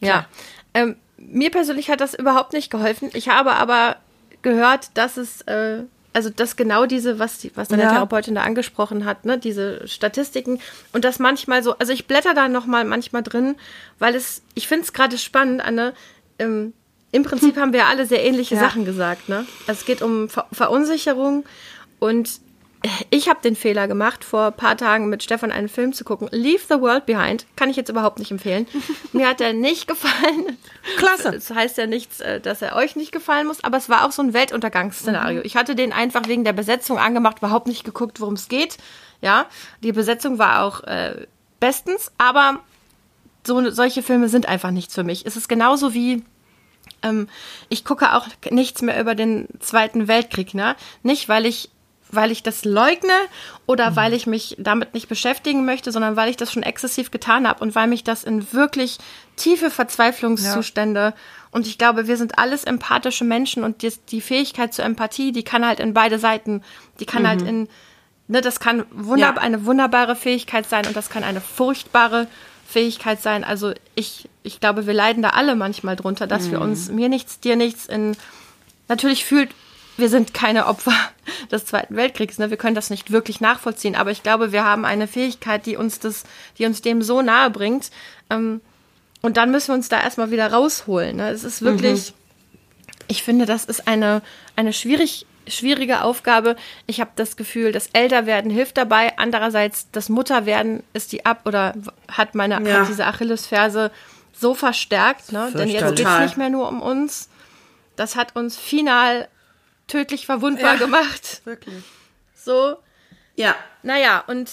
Ja. 0.00 0.08
ja. 0.08 0.26
Ähm, 0.74 0.96
mir 1.16 1.50
persönlich 1.50 1.90
hat 1.90 2.00
das 2.00 2.14
überhaupt 2.14 2.52
nicht 2.52 2.70
geholfen. 2.70 3.10
Ich 3.14 3.28
habe 3.28 3.52
aber 3.54 3.96
gehört, 4.42 4.90
dass 4.94 5.16
es, 5.16 5.42
äh, 5.42 5.82
also 6.12 6.30
dass 6.30 6.56
genau 6.56 6.86
diese, 6.86 7.18
was, 7.18 7.38
die, 7.38 7.50
was 7.54 7.68
deine 7.68 7.82
ja. 7.82 7.90
Therapeutin 7.90 8.34
da 8.34 8.42
angesprochen 8.42 9.04
hat, 9.04 9.24
ne, 9.24 9.38
diese 9.38 9.86
Statistiken 9.86 10.60
und 10.92 11.04
das 11.04 11.18
manchmal 11.18 11.62
so, 11.62 11.76
also 11.78 11.92
ich 11.92 12.06
blätter 12.06 12.34
da 12.34 12.48
nochmal 12.48 12.84
manchmal 12.84 13.22
drin, 13.22 13.56
weil 13.98 14.14
es, 14.14 14.42
ich 14.54 14.68
finde 14.68 14.84
es 14.84 14.92
gerade 14.92 15.18
spannend, 15.18 15.60
Anne, 15.60 15.94
ähm, 16.38 16.72
im 17.10 17.22
Prinzip 17.24 17.56
haben 17.58 17.72
wir 17.72 17.86
alle 17.86 18.06
sehr 18.06 18.24
ähnliche 18.24 18.54
ja. 18.54 18.60
Sachen 18.60 18.84
gesagt, 18.84 19.28
ne? 19.28 19.46
Also 19.66 19.80
es 19.80 19.84
geht 19.84 20.02
um 20.02 20.28
Ver 20.28 20.46
Verunsicherung 20.52 21.44
und 21.98 22.40
ich 23.10 23.28
habe 23.28 23.40
den 23.42 23.56
Fehler 23.56 23.88
gemacht, 23.88 24.24
vor 24.24 24.46
ein 24.46 24.52
paar 24.52 24.76
Tagen 24.76 25.08
mit 25.08 25.22
Stefan 25.22 25.50
einen 25.50 25.68
Film 25.68 25.92
zu 25.92 26.04
gucken. 26.04 26.28
Leave 26.30 26.62
the 26.68 26.80
World 26.80 27.06
Behind. 27.06 27.46
Kann 27.56 27.70
ich 27.70 27.76
jetzt 27.76 27.88
überhaupt 27.88 28.18
nicht 28.18 28.30
empfehlen. 28.30 28.66
Mir 29.12 29.28
hat 29.28 29.40
er 29.40 29.52
nicht 29.52 29.88
gefallen. 29.88 30.56
Klasse. 30.96 31.32
Das 31.32 31.50
heißt 31.50 31.76
ja 31.78 31.86
nichts, 31.86 32.20
äh, 32.20 32.40
dass 32.40 32.62
er 32.62 32.76
euch 32.76 32.94
nicht 32.94 33.10
gefallen 33.10 33.48
muss, 33.48 33.64
aber 33.64 33.78
es 33.78 33.88
war 33.88 34.06
auch 34.06 34.12
so 34.12 34.22
ein 34.22 34.32
Weltuntergangsszenario. 34.32 35.40
Mhm. 35.40 35.46
Ich 35.46 35.56
hatte 35.56 35.74
den 35.74 35.92
einfach 35.92 36.28
wegen 36.28 36.44
der 36.44 36.52
Besetzung 36.52 36.98
angemacht, 36.98 37.38
überhaupt 37.38 37.66
nicht 37.66 37.84
geguckt, 37.84 38.20
worum 38.20 38.34
es 38.34 38.48
geht. 38.48 38.76
Ja, 39.20 39.46
die 39.82 39.92
Besetzung 39.92 40.38
war 40.38 40.62
auch 40.62 40.84
äh, 40.84 41.26
bestens, 41.58 42.12
aber 42.18 42.60
so, 43.44 43.70
solche 43.70 44.04
Filme 44.04 44.28
sind 44.28 44.46
einfach 44.46 44.70
nichts 44.70 44.94
für 44.94 45.02
mich. 45.02 45.26
Es 45.26 45.36
ist 45.36 45.48
genauso 45.48 45.94
wie 45.94 46.22
ähm, 47.02 47.28
ich 47.68 47.84
gucke 47.84 48.14
auch 48.14 48.26
nichts 48.50 48.82
mehr 48.82 49.00
über 49.00 49.14
den 49.14 49.48
Zweiten 49.58 50.06
Weltkrieg, 50.08 50.54
ne? 50.54 50.76
Nicht, 51.02 51.28
weil 51.28 51.46
ich 51.46 51.70
weil 52.10 52.30
ich 52.30 52.42
das 52.42 52.64
leugne 52.64 53.12
oder 53.66 53.90
mhm. 53.90 53.96
weil 53.96 54.14
ich 54.14 54.26
mich 54.26 54.56
damit 54.58 54.94
nicht 54.94 55.08
beschäftigen 55.08 55.64
möchte, 55.64 55.92
sondern 55.92 56.16
weil 56.16 56.30
ich 56.30 56.36
das 56.36 56.52
schon 56.52 56.62
exzessiv 56.62 57.10
getan 57.10 57.46
habe 57.46 57.62
und 57.62 57.74
weil 57.74 57.86
mich 57.86 58.04
das 58.04 58.24
in 58.24 58.52
wirklich 58.52 58.98
tiefe 59.36 59.70
Verzweiflungszustände 59.70 61.00
ja. 61.00 61.14
und 61.50 61.66
ich 61.66 61.78
glaube, 61.78 62.06
wir 62.06 62.16
sind 62.16 62.38
alles 62.38 62.64
empathische 62.64 63.24
Menschen 63.24 63.64
und 63.64 63.82
die, 63.82 63.92
die, 64.10 64.20
Fähigkeit 64.20 64.74
zur 64.74 64.84
Empathie, 64.84 65.32
die 65.32 65.44
kann 65.44 65.66
halt 65.66 65.80
in 65.80 65.94
beide 65.94 66.18
Seiten, 66.18 66.62
die 67.00 67.06
kann 67.06 67.26
halt 67.26 67.40
mhm. 67.42 67.46
halt 67.46 67.56
in, 67.56 67.68
ne, 68.28 68.40
das 68.40 68.60
kann 68.60 68.84
wunderbar, 68.90 69.42
ja. 69.42 69.46
eine 69.46 69.64
wunderbare 69.64 70.16
Fähigkeit 70.16 70.68
sein 70.68 70.86
und 70.86 70.96
das 70.96 71.10
kann 71.10 71.24
eine 71.24 71.40
furchtbare 71.40 72.26
Fähigkeit 72.66 73.22
sein. 73.22 73.44
Also 73.44 73.72
ich, 73.94 74.28
ich 74.42 74.60
glaube, 74.60 74.86
wir 74.86 74.94
leiden 74.94 75.22
da 75.22 75.30
alle 75.30 75.56
manchmal 75.56 75.96
drunter, 75.96 76.26
dass 76.26 76.46
mhm. 76.46 76.50
wir 76.52 76.60
uns 76.60 76.90
mir 76.90 77.08
nichts, 77.08 77.40
dir 77.40 77.56
nichts 77.56 77.86
in 77.86 78.16
Natürlich 78.88 79.24
fühlt 79.24 79.50
wir 79.98 80.08
sind 80.08 80.32
keine 80.32 80.66
Opfer 80.66 80.94
des 81.50 81.66
Zweiten 81.66 81.96
Weltkriegs. 81.96 82.38
Ne? 82.38 82.50
Wir 82.50 82.56
können 82.56 82.74
das 82.74 82.90
nicht 82.90 83.10
wirklich 83.10 83.40
nachvollziehen. 83.40 83.96
Aber 83.96 84.10
ich 84.10 84.22
glaube, 84.22 84.52
wir 84.52 84.64
haben 84.64 84.84
eine 84.84 85.08
Fähigkeit, 85.08 85.66
die 85.66 85.76
uns 85.76 85.98
das, 85.98 86.24
die 86.56 86.66
uns 86.66 86.80
dem 86.80 87.02
so 87.02 87.20
nahe 87.20 87.50
bringt. 87.50 87.90
Ähm, 88.30 88.60
und 89.20 89.36
dann 89.36 89.50
müssen 89.50 89.68
wir 89.68 89.74
uns 89.74 89.88
da 89.88 90.00
erstmal 90.00 90.30
wieder 90.30 90.52
rausholen. 90.52 91.16
Ne? 91.16 91.30
Es 91.30 91.42
ist 91.42 91.62
wirklich, 91.62 92.12
mhm. 92.12 92.58
ich 93.08 93.22
finde, 93.22 93.46
das 93.46 93.64
ist 93.64 93.88
eine, 93.88 94.22
eine 94.54 94.72
schwierig, 94.72 95.26
schwierige 95.48 96.02
Aufgabe. 96.02 96.54
Ich 96.86 97.00
habe 97.00 97.10
das 97.16 97.36
Gefühl, 97.36 97.72
das 97.72 97.88
Älterwerden 97.92 98.50
hilft 98.50 98.76
dabei. 98.76 99.18
Andererseits, 99.18 99.90
das 99.90 100.08
Mutterwerden 100.08 100.84
ist 100.92 101.10
die 101.10 101.26
ab 101.26 101.42
oder 101.44 101.74
hat 102.10 102.36
meine 102.36 102.62
ja. 102.62 102.80
hat 102.80 102.88
diese 102.88 103.06
Achillesferse 103.06 103.90
so 104.32 104.54
verstärkt. 104.54 105.32
Ne? 105.32 105.50
Denn 105.52 105.68
jetzt 105.68 105.96
geht 105.96 106.06
es 106.06 106.20
nicht 106.20 106.36
mehr 106.36 106.50
nur 106.50 106.68
um 106.68 106.80
uns. 106.80 107.28
Das 107.96 108.14
hat 108.14 108.36
uns 108.36 108.56
final 108.56 109.28
tödlich 109.88 110.26
verwundbar 110.26 110.74
ja, 110.74 110.78
gemacht. 110.78 111.42
Wirklich. 111.44 111.82
So. 112.34 112.76
Ja. 113.34 113.56
Naja, 113.82 114.22
und 114.26 114.50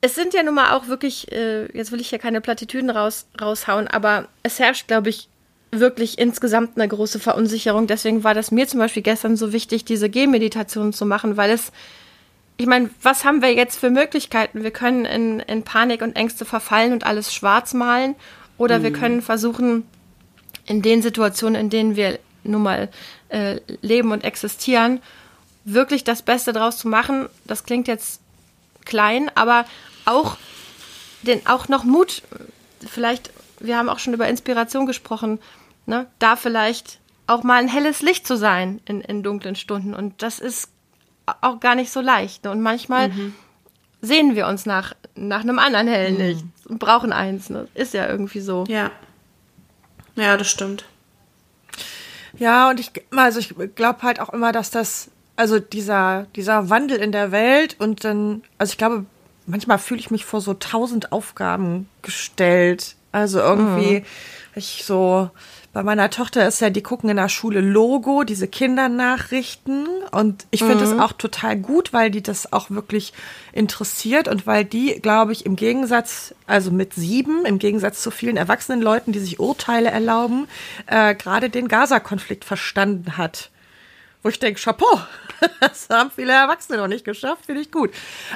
es 0.00 0.14
sind 0.14 0.34
ja 0.34 0.42
nun 0.42 0.54
mal 0.54 0.72
auch 0.72 0.86
wirklich, 0.88 1.32
äh, 1.32 1.64
jetzt 1.76 1.90
will 1.90 2.00
ich 2.00 2.10
hier 2.10 2.18
keine 2.18 2.42
Plattitüden 2.42 2.90
raus, 2.90 3.26
raushauen, 3.40 3.88
aber 3.88 4.28
es 4.42 4.58
herrscht, 4.58 4.86
glaube 4.86 5.08
ich, 5.08 5.28
wirklich 5.70 6.18
insgesamt 6.18 6.76
eine 6.76 6.86
große 6.86 7.18
Verunsicherung. 7.18 7.86
Deswegen 7.86 8.22
war 8.22 8.34
das 8.34 8.50
mir 8.50 8.68
zum 8.68 8.80
Beispiel 8.80 9.02
gestern 9.02 9.36
so 9.36 9.52
wichtig, 9.52 9.84
diese 9.84 10.10
Gehmeditation 10.10 10.92
zu 10.92 11.06
machen, 11.06 11.38
weil 11.38 11.50
es, 11.50 11.72
ich 12.58 12.66
meine, 12.66 12.90
was 13.02 13.24
haben 13.24 13.40
wir 13.40 13.54
jetzt 13.54 13.78
für 13.78 13.90
Möglichkeiten? 13.90 14.62
Wir 14.62 14.70
können 14.70 15.06
in, 15.06 15.40
in 15.40 15.62
Panik 15.62 16.02
und 16.02 16.16
Ängste 16.16 16.44
verfallen 16.44 16.92
und 16.92 17.04
alles 17.06 17.32
schwarz 17.32 17.72
malen 17.72 18.14
oder 18.58 18.80
mhm. 18.80 18.82
wir 18.84 18.92
können 18.92 19.22
versuchen, 19.22 19.86
in 20.66 20.82
den 20.82 21.02
Situationen, 21.02 21.60
in 21.60 21.70
denen 21.70 21.96
wir 21.96 22.18
nun 22.44 22.62
mal 22.62 22.88
äh, 23.28 23.60
leben 23.82 24.12
und 24.12 24.24
existieren, 24.24 25.00
wirklich 25.64 26.04
das 26.04 26.22
Beste 26.22 26.52
draus 26.52 26.78
zu 26.78 26.88
machen. 26.88 27.28
Das 27.44 27.64
klingt 27.64 27.88
jetzt 27.88 28.20
klein, 28.84 29.30
aber 29.34 29.64
auch 30.04 30.36
den 31.22 31.46
auch 31.46 31.68
noch 31.68 31.84
Mut. 31.84 32.22
Vielleicht, 32.86 33.30
wir 33.58 33.78
haben 33.78 33.88
auch 33.88 33.98
schon 33.98 34.14
über 34.14 34.28
Inspiration 34.28 34.86
gesprochen, 34.86 35.38
ne? 35.86 36.06
da 36.18 36.36
vielleicht 36.36 36.98
auch 37.26 37.42
mal 37.42 37.60
ein 37.60 37.68
helles 37.68 38.02
Licht 38.02 38.26
zu 38.26 38.36
sein 38.36 38.80
in, 38.84 39.00
in 39.00 39.22
dunklen 39.22 39.56
Stunden. 39.56 39.94
Und 39.94 40.22
das 40.22 40.38
ist 40.38 40.68
auch 41.40 41.60
gar 41.60 41.74
nicht 41.74 41.90
so 41.90 42.00
leicht. 42.00 42.44
Ne? 42.44 42.50
Und 42.50 42.60
manchmal 42.60 43.08
mhm. 43.08 43.34
sehen 44.02 44.36
wir 44.36 44.46
uns 44.46 44.66
nach, 44.66 44.94
nach 45.14 45.40
einem 45.40 45.58
anderen 45.58 45.88
hellen 45.88 46.14
mhm. 46.14 46.20
Licht 46.20 46.44
und 46.66 46.78
brauchen 46.78 47.12
eins. 47.12 47.48
Ne? 47.48 47.66
Ist 47.74 47.94
ja 47.94 48.06
irgendwie 48.08 48.40
so. 48.40 48.64
Ja. 48.68 48.90
Ja, 50.16 50.36
das 50.36 50.48
stimmt. 50.48 50.84
Ja, 52.38 52.70
und 52.70 52.80
ich, 52.80 52.90
also 53.14 53.38
ich 53.38 53.54
glaube 53.74 54.02
halt 54.02 54.20
auch 54.20 54.30
immer, 54.30 54.52
dass 54.52 54.70
das 54.70 55.10
also 55.36 55.58
dieser, 55.58 56.26
dieser 56.36 56.70
Wandel 56.70 56.98
in 56.98 57.12
der 57.12 57.32
Welt 57.32 57.76
und 57.78 58.04
dann, 58.04 58.42
also 58.58 58.72
ich 58.72 58.78
glaube, 58.78 59.06
manchmal 59.46 59.78
fühle 59.78 60.00
ich 60.00 60.10
mich 60.10 60.24
vor 60.24 60.40
so 60.40 60.54
tausend 60.54 61.12
Aufgaben 61.12 61.88
gestellt. 62.02 62.96
Also 63.14 63.38
irgendwie, 63.38 64.00
mhm. 64.00 64.04
ich 64.56 64.82
so, 64.84 65.30
bei 65.72 65.84
meiner 65.84 66.10
Tochter 66.10 66.48
ist 66.48 66.60
ja, 66.60 66.68
die 66.68 66.82
gucken 66.82 67.08
in 67.08 67.16
der 67.16 67.28
Schule 67.28 67.60
Logo, 67.60 68.24
diese 68.24 68.48
Kindernachrichten. 68.48 69.86
Und 70.10 70.46
ich 70.50 70.64
finde 70.64 70.84
mhm. 70.84 70.90
das 70.90 70.98
auch 70.98 71.12
total 71.12 71.56
gut, 71.56 71.92
weil 71.92 72.10
die 72.10 72.24
das 72.24 72.52
auch 72.52 72.70
wirklich 72.70 73.12
interessiert 73.52 74.26
und 74.26 74.48
weil 74.48 74.64
die, 74.64 75.00
glaube 75.00 75.30
ich, 75.30 75.46
im 75.46 75.54
Gegensatz, 75.54 76.34
also 76.48 76.72
mit 76.72 76.94
sieben, 76.94 77.44
im 77.44 77.60
Gegensatz 77.60 78.02
zu 78.02 78.10
vielen 78.10 78.36
erwachsenen 78.36 78.82
Leuten, 78.82 79.12
die 79.12 79.20
sich 79.20 79.38
Urteile 79.38 79.90
erlauben, 79.90 80.48
äh, 80.86 81.14
gerade 81.14 81.50
den 81.50 81.68
Gaza-Konflikt 81.68 82.44
verstanden 82.44 83.16
hat. 83.16 83.50
Wo 84.24 84.30
ich 84.30 84.38
denke, 84.38 84.58
Chapeau, 84.58 85.00
das 85.60 85.88
haben 85.90 86.10
viele 86.10 86.32
Erwachsene 86.32 86.78
noch 86.78 86.88
nicht 86.88 87.04
geschafft, 87.04 87.44
finde 87.44 87.60
ich 87.60 87.70
gut. 87.70 87.90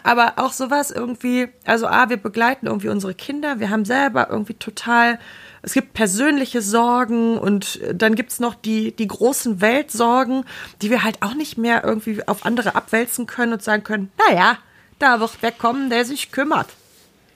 Aber 0.05 0.35
auch 0.37 0.53
sowas 0.53 0.91
irgendwie, 0.91 1.49
also 1.65 1.87
A, 1.87 2.11
wir 2.11 2.19
begleiten 2.19 2.67
irgendwie 2.67 2.91
unsere 2.91 3.15
Kinder, 3.15 3.59
wir 3.59 3.71
haben 3.71 3.87
selber 3.87 4.29
irgendwie 4.31 4.55
total 4.55 5.19
es 5.63 5.73
gibt 5.73 5.95
persönliche 5.95 6.63
Sorgen 6.63 7.37
und 7.37 7.81
dann 7.93 8.15
gibt's 8.15 8.39
noch 8.39 8.55
die, 8.55 8.95
die 8.95 9.09
großen 9.09 9.61
Weltsorgen, 9.61 10.45
die 10.83 10.91
wir 10.91 11.03
halt 11.03 11.23
auch 11.23 11.35
nicht 11.35 11.59
mehr 11.59 11.83
irgendwie 11.83 12.27
auf 12.29 12.45
andere 12.47 12.75
abwälzen 12.75 13.27
können 13.27 13.55
und 13.55 13.63
sagen 13.63 13.83
können, 13.83 14.13
naja, 14.29 14.59
da 14.99 15.21
wird 15.21 15.39
wer 15.41 15.53
kommen, 15.53 15.91
der 15.91 16.05
sich 16.05 16.31
kümmert. 16.31 16.69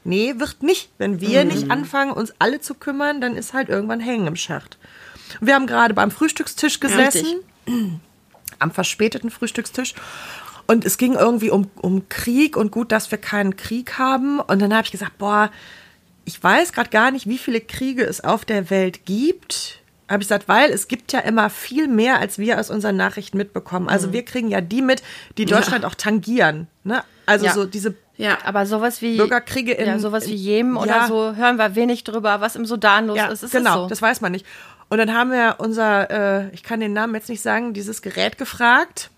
Nee, 0.04 0.34
wird 0.36 0.62
nicht. 0.62 0.90
Wenn 0.98 1.20
wir 1.20 1.44
mhm. 1.44 1.50
nicht 1.50 1.70
anfangen, 1.70 2.12
uns 2.12 2.32
alle 2.38 2.60
zu 2.60 2.74
kümmern, 2.74 3.20
dann 3.20 3.34
ist 3.34 3.54
halt 3.54 3.68
irgendwann 3.68 4.00
hängen 4.00 4.26
im 4.26 4.36
Schacht. 4.36 4.78
Wir 5.40 5.54
haben 5.54 5.66
gerade 5.66 5.94
beim 5.94 6.10
Frühstückstisch 6.10 6.80
gesessen, 6.80 7.40
ja, 7.66 7.72
am 8.58 8.70
verspäteten 8.70 9.30
Frühstückstisch. 9.30 9.94
Und 10.66 10.84
es 10.84 10.96
ging 10.96 11.14
irgendwie 11.14 11.50
um, 11.50 11.70
um 11.80 12.08
Krieg 12.08 12.56
und 12.56 12.70
gut, 12.70 12.92
dass 12.92 13.10
wir 13.10 13.18
keinen 13.18 13.56
Krieg 13.56 13.98
haben. 13.98 14.40
Und 14.40 14.60
dann 14.60 14.72
habe 14.72 14.84
ich 14.84 14.92
gesagt, 14.92 15.18
boah, 15.18 15.50
ich 16.24 16.42
weiß 16.42 16.72
gerade 16.72 16.90
gar 16.90 17.10
nicht, 17.10 17.26
wie 17.26 17.38
viele 17.38 17.60
Kriege 17.60 18.04
es 18.04 18.22
auf 18.22 18.44
der 18.44 18.70
Welt 18.70 19.04
gibt. 19.04 19.80
Habe 20.08 20.22
ich 20.22 20.28
gesagt, 20.28 20.48
weil 20.48 20.70
es 20.70 20.88
gibt 20.88 21.12
ja 21.12 21.20
immer 21.20 21.50
viel 21.50 21.88
mehr, 21.88 22.18
als 22.18 22.38
wir 22.38 22.60
aus 22.60 22.70
unseren 22.70 22.96
Nachrichten 22.96 23.38
mitbekommen. 23.38 23.88
Also 23.88 24.08
mhm. 24.08 24.12
wir 24.12 24.24
kriegen 24.24 24.48
ja 24.48 24.60
die 24.60 24.82
mit, 24.82 25.02
die 25.38 25.46
Deutschland 25.46 25.82
ja. 25.82 25.88
auch 25.88 25.94
tangieren. 25.94 26.68
Ne? 26.84 27.02
Also 27.26 27.46
ja. 27.46 27.52
so 27.52 27.64
diese 27.64 27.94
ja, 28.18 28.38
aber 28.44 28.66
sowas 28.66 29.00
wie 29.00 29.16
Bürgerkriege 29.16 29.72
in 29.72 29.86
ja, 29.86 29.98
sowas 29.98 30.28
wie 30.28 30.34
Jemen 30.34 30.76
ja. 30.76 30.82
oder 30.82 31.08
so 31.08 31.34
hören 31.34 31.56
wir 31.56 31.74
wenig 31.74 32.04
drüber, 32.04 32.40
was 32.40 32.56
im 32.56 32.66
Sudan 32.66 33.06
los 33.06 33.16
ja, 33.16 33.28
ist. 33.28 33.42
ist 33.42 33.52
genau, 33.52 33.84
so? 33.84 33.88
das 33.88 34.02
weiß 34.02 34.20
man 34.20 34.32
nicht. 34.32 34.46
Und 34.92 34.98
dann 34.98 35.14
haben 35.14 35.30
wir 35.30 35.54
unser, 35.56 36.10
äh, 36.10 36.50
ich 36.52 36.62
kann 36.62 36.80
den 36.80 36.92
Namen 36.92 37.14
jetzt 37.14 37.30
nicht 37.30 37.40
sagen, 37.40 37.72
dieses 37.72 38.02
Gerät 38.02 38.36
gefragt. 38.36 39.08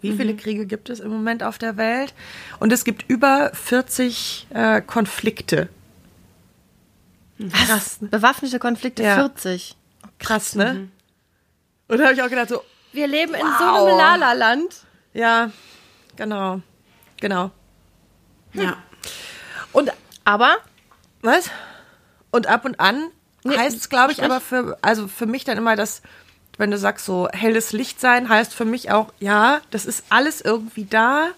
Wie 0.00 0.12
viele 0.12 0.32
mhm. 0.32 0.38
Kriege 0.38 0.64
gibt 0.64 0.88
es 0.88 0.98
im 0.98 1.10
Moment 1.10 1.42
auf 1.42 1.58
der 1.58 1.76
Welt? 1.76 2.14
Und 2.58 2.72
es 2.72 2.84
gibt 2.84 3.04
über 3.06 3.50
40 3.52 4.46
äh, 4.54 4.80
Konflikte 4.80 5.68
was? 7.36 7.66
Krass. 7.66 7.98
Bewaffnete 8.00 8.58
Konflikte 8.58 9.02
ja. 9.02 9.16
40. 9.16 9.76
Krass, 10.18 10.54
ne? 10.54 10.72
Mhm. 10.72 10.92
Und 11.88 11.98
da 11.98 12.04
habe 12.04 12.14
ich 12.14 12.22
auch 12.22 12.30
gedacht, 12.30 12.48
so. 12.48 12.62
Wir 12.92 13.08
leben 13.08 13.34
wow. 13.34 13.40
in 13.42 13.46
so 13.58 13.86
einem 13.86 13.98
Lala-Land. 13.98 14.74
Ja, 15.12 15.50
genau. 16.16 16.62
Genau. 17.20 17.50
Hm. 18.52 18.62
Ja. 18.62 18.76
Und 19.72 19.92
aber. 20.24 20.56
Was? 21.20 21.50
Und 22.30 22.46
ab 22.46 22.64
und 22.64 22.80
an 22.80 23.10
nee, 23.50 23.58
heißt 23.58 23.76
es, 23.76 23.88
glaube 23.88 24.12
ich, 24.12 24.22
aber 24.22 24.40
für, 24.40 24.78
also 24.82 25.08
für 25.08 25.26
mich 25.26 25.44
dann 25.44 25.58
immer, 25.58 25.76
dass, 25.76 26.02
wenn 26.58 26.70
du 26.70 26.78
sagst, 26.78 27.04
so 27.04 27.28
helles 27.32 27.72
Licht 27.72 28.00
sein, 28.00 28.28
heißt 28.28 28.54
für 28.54 28.64
mich 28.64 28.90
auch, 28.90 29.12
ja, 29.18 29.60
das 29.70 29.86
ist 29.86 30.04
alles 30.10 30.40
irgendwie 30.40 30.84
da 30.84 31.28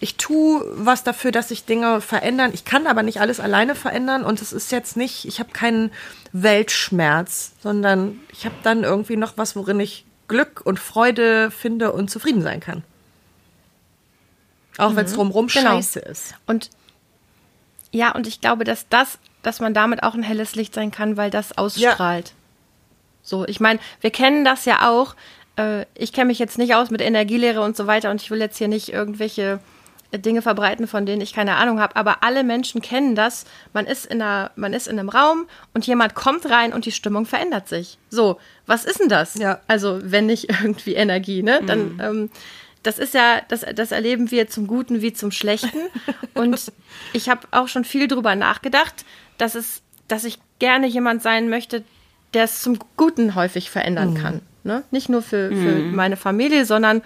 ich 0.00 0.16
tue 0.16 0.64
was 0.76 1.02
dafür, 1.02 1.32
dass 1.32 1.48
sich 1.48 1.64
Dinge 1.64 2.00
verändern. 2.00 2.52
Ich 2.54 2.64
kann 2.64 2.86
aber 2.86 3.02
nicht 3.02 3.20
alles 3.20 3.40
alleine 3.40 3.74
verändern 3.74 4.24
und 4.24 4.40
es 4.40 4.52
ist 4.52 4.70
jetzt 4.70 4.96
nicht, 4.96 5.24
ich 5.24 5.40
habe 5.40 5.50
keinen 5.50 5.90
Weltschmerz, 6.32 7.52
sondern 7.62 8.20
ich 8.32 8.44
habe 8.44 8.54
dann 8.62 8.84
irgendwie 8.84 9.16
noch 9.16 9.32
was, 9.36 9.56
worin 9.56 9.80
ich 9.80 10.04
Glück 10.28 10.60
und 10.64 10.78
Freude 10.78 11.50
finde 11.50 11.92
und 11.92 12.10
zufrieden 12.10 12.42
sein 12.42 12.60
kann. 12.60 12.84
Auch 14.76 14.90
mhm. 14.90 14.96
wenn 14.96 15.06
es 15.06 15.14
drumherum 15.14 15.48
genau. 15.48 15.70
scheiße 15.72 15.98
ist. 16.00 16.34
Und 16.46 16.70
ja, 17.90 18.14
und 18.14 18.26
ich 18.26 18.40
glaube, 18.40 18.64
dass 18.64 18.88
das, 18.88 19.18
dass 19.42 19.60
man 19.60 19.74
damit 19.74 20.02
auch 20.02 20.14
ein 20.14 20.22
helles 20.22 20.54
Licht 20.54 20.74
sein 20.74 20.90
kann, 20.90 21.16
weil 21.16 21.30
das 21.30 21.56
ausstrahlt. 21.56 22.28
Ja. 22.28 22.34
So, 23.22 23.46
ich 23.46 23.60
meine, 23.60 23.78
wir 24.00 24.10
kennen 24.10 24.44
das 24.44 24.64
ja 24.64 24.88
auch. 24.88 25.14
Äh, 25.56 25.84
ich 25.94 26.12
kenne 26.12 26.26
mich 26.26 26.38
jetzt 26.38 26.58
nicht 26.58 26.74
aus 26.74 26.90
mit 26.90 27.00
Energielehre 27.00 27.60
und 27.60 27.76
so 27.76 27.86
weiter 27.86 28.10
und 28.10 28.22
ich 28.22 28.30
will 28.30 28.40
jetzt 28.40 28.58
hier 28.58 28.68
nicht 28.68 28.92
irgendwelche 28.92 29.60
Dinge 30.16 30.40
verbreiten, 30.40 30.86
von 30.86 31.04
denen 31.04 31.20
ich 31.20 31.34
keine 31.34 31.56
Ahnung 31.56 31.80
habe, 31.80 31.94
aber 31.96 32.22
alle 32.22 32.42
Menschen 32.42 32.80
kennen 32.80 33.14
das. 33.14 33.44
Man 33.74 33.84
ist 33.84 34.06
in 34.06 34.22
einer, 34.22 34.50
man 34.56 34.72
ist 34.72 34.88
in 34.88 34.98
einem 34.98 35.10
Raum 35.10 35.46
und 35.74 35.86
jemand 35.86 36.14
kommt 36.14 36.48
rein 36.48 36.72
und 36.72 36.86
die 36.86 36.92
Stimmung 36.92 37.26
verändert 37.26 37.68
sich. 37.68 37.98
So, 38.08 38.38
was 38.64 38.86
ist 38.86 39.00
denn 39.00 39.10
das? 39.10 39.34
Ja. 39.34 39.60
Also, 39.68 40.00
wenn 40.02 40.26
nicht 40.26 40.48
irgendwie 40.62 40.94
Energie, 40.94 41.42
ne? 41.42 41.60
Dann, 41.66 41.94
mhm. 41.94 42.00
ähm, 42.00 42.30
das 42.82 42.98
ist 42.98 43.14
ja, 43.14 43.42
das, 43.48 43.64
das 43.74 43.92
erleben 43.92 44.30
wir 44.30 44.48
zum 44.48 44.66
Guten 44.66 45.02
wie 45.02 45.12
zum 45.12 45.30
Schlechten. 45.30 45.78
und 46.34 46.72
ich 47.12 47.28
habe 47.28 47.46
auch 47.50 47.68
schon 47.68 47.84
viel 47.84 48.08
drüber 48.08 48.36
nachgedacht, 48.36 49.04
dass 49.36 49.54
es, 49.54 49.82
dass 50.06 50.24
ich 50.24 50.38
gerne 50.58 50.86
jemand 50.86 51.22
sein 51.22 51.48
möchte, 51.48 51.84
der 52.34 52.44
es 52.44 52.60
zum 52.60 52.78
Guten 52.96 53.34
häufig 53.34 53.70
verändern 53.70 54.10
mhm. 54.10 54.16
kann. 54.16 54.42
Ne? 54.64 54.84
Nicht 54.90 55.08
nur 55.08 55.22
für, 55.22 55.48
für 55.48 55.54
mhm. 55.54 55.94
meine 55.94 56.16
Familie, 56.16 56.64
sondern 56.64 57.02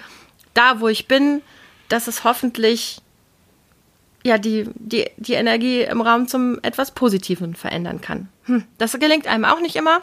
da, 0.55 0.81
wo 0.81 0.89
ich 0.89 1.07
bin, 1.07 1.43
dass 1.89 2.09
es 2.09 2.25
hoffentlich 2.25 3.01
ja 4.25 4.39
die, 4.39 4.69
die, 4.75 5.11
die 5.17 5.35
Energie 5.35 5.83
im 5.83 6.01
Raum 6.01 6.29
zum 6.29 6.59
etwas 6.63 6.93
Positiven 6.93 7.55
verändern 7.55 8.01
kann. 8.01 8.29
Hm, 8.45 8.65
das 8.79 8.99
gelingt 8.99 9.27
einem 9.27 9.45
auch 9.45 9.61
nicht 9.61 9.77
immer. 9.77 10.01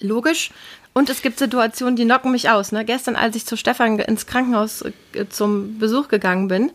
Logisch. 0.00 0.50
Und 0.92 1.08
es 1.08 1.22
gibt 1.22 1.38
Situationen, 1.38 1.96
die 1.96 2.04
knocken 2.04 2.32
mich 2.32 2.50
aus. 2.50 2.72
Ne? 2.72 2.84
Gestern, 2.84 3.16
als 3.16 3.36
ich 3.36 3.46
zu 3.46 3.56
Stefan 3.56 3.98
ins 3.98 4.26
Krankenhaus 4.26 4.82
äh, 4.82 5.28
zum 5.28 5.78
Besuch 5.78 6.08
gegangen 6.08 6.48
bin, 6.48 6.72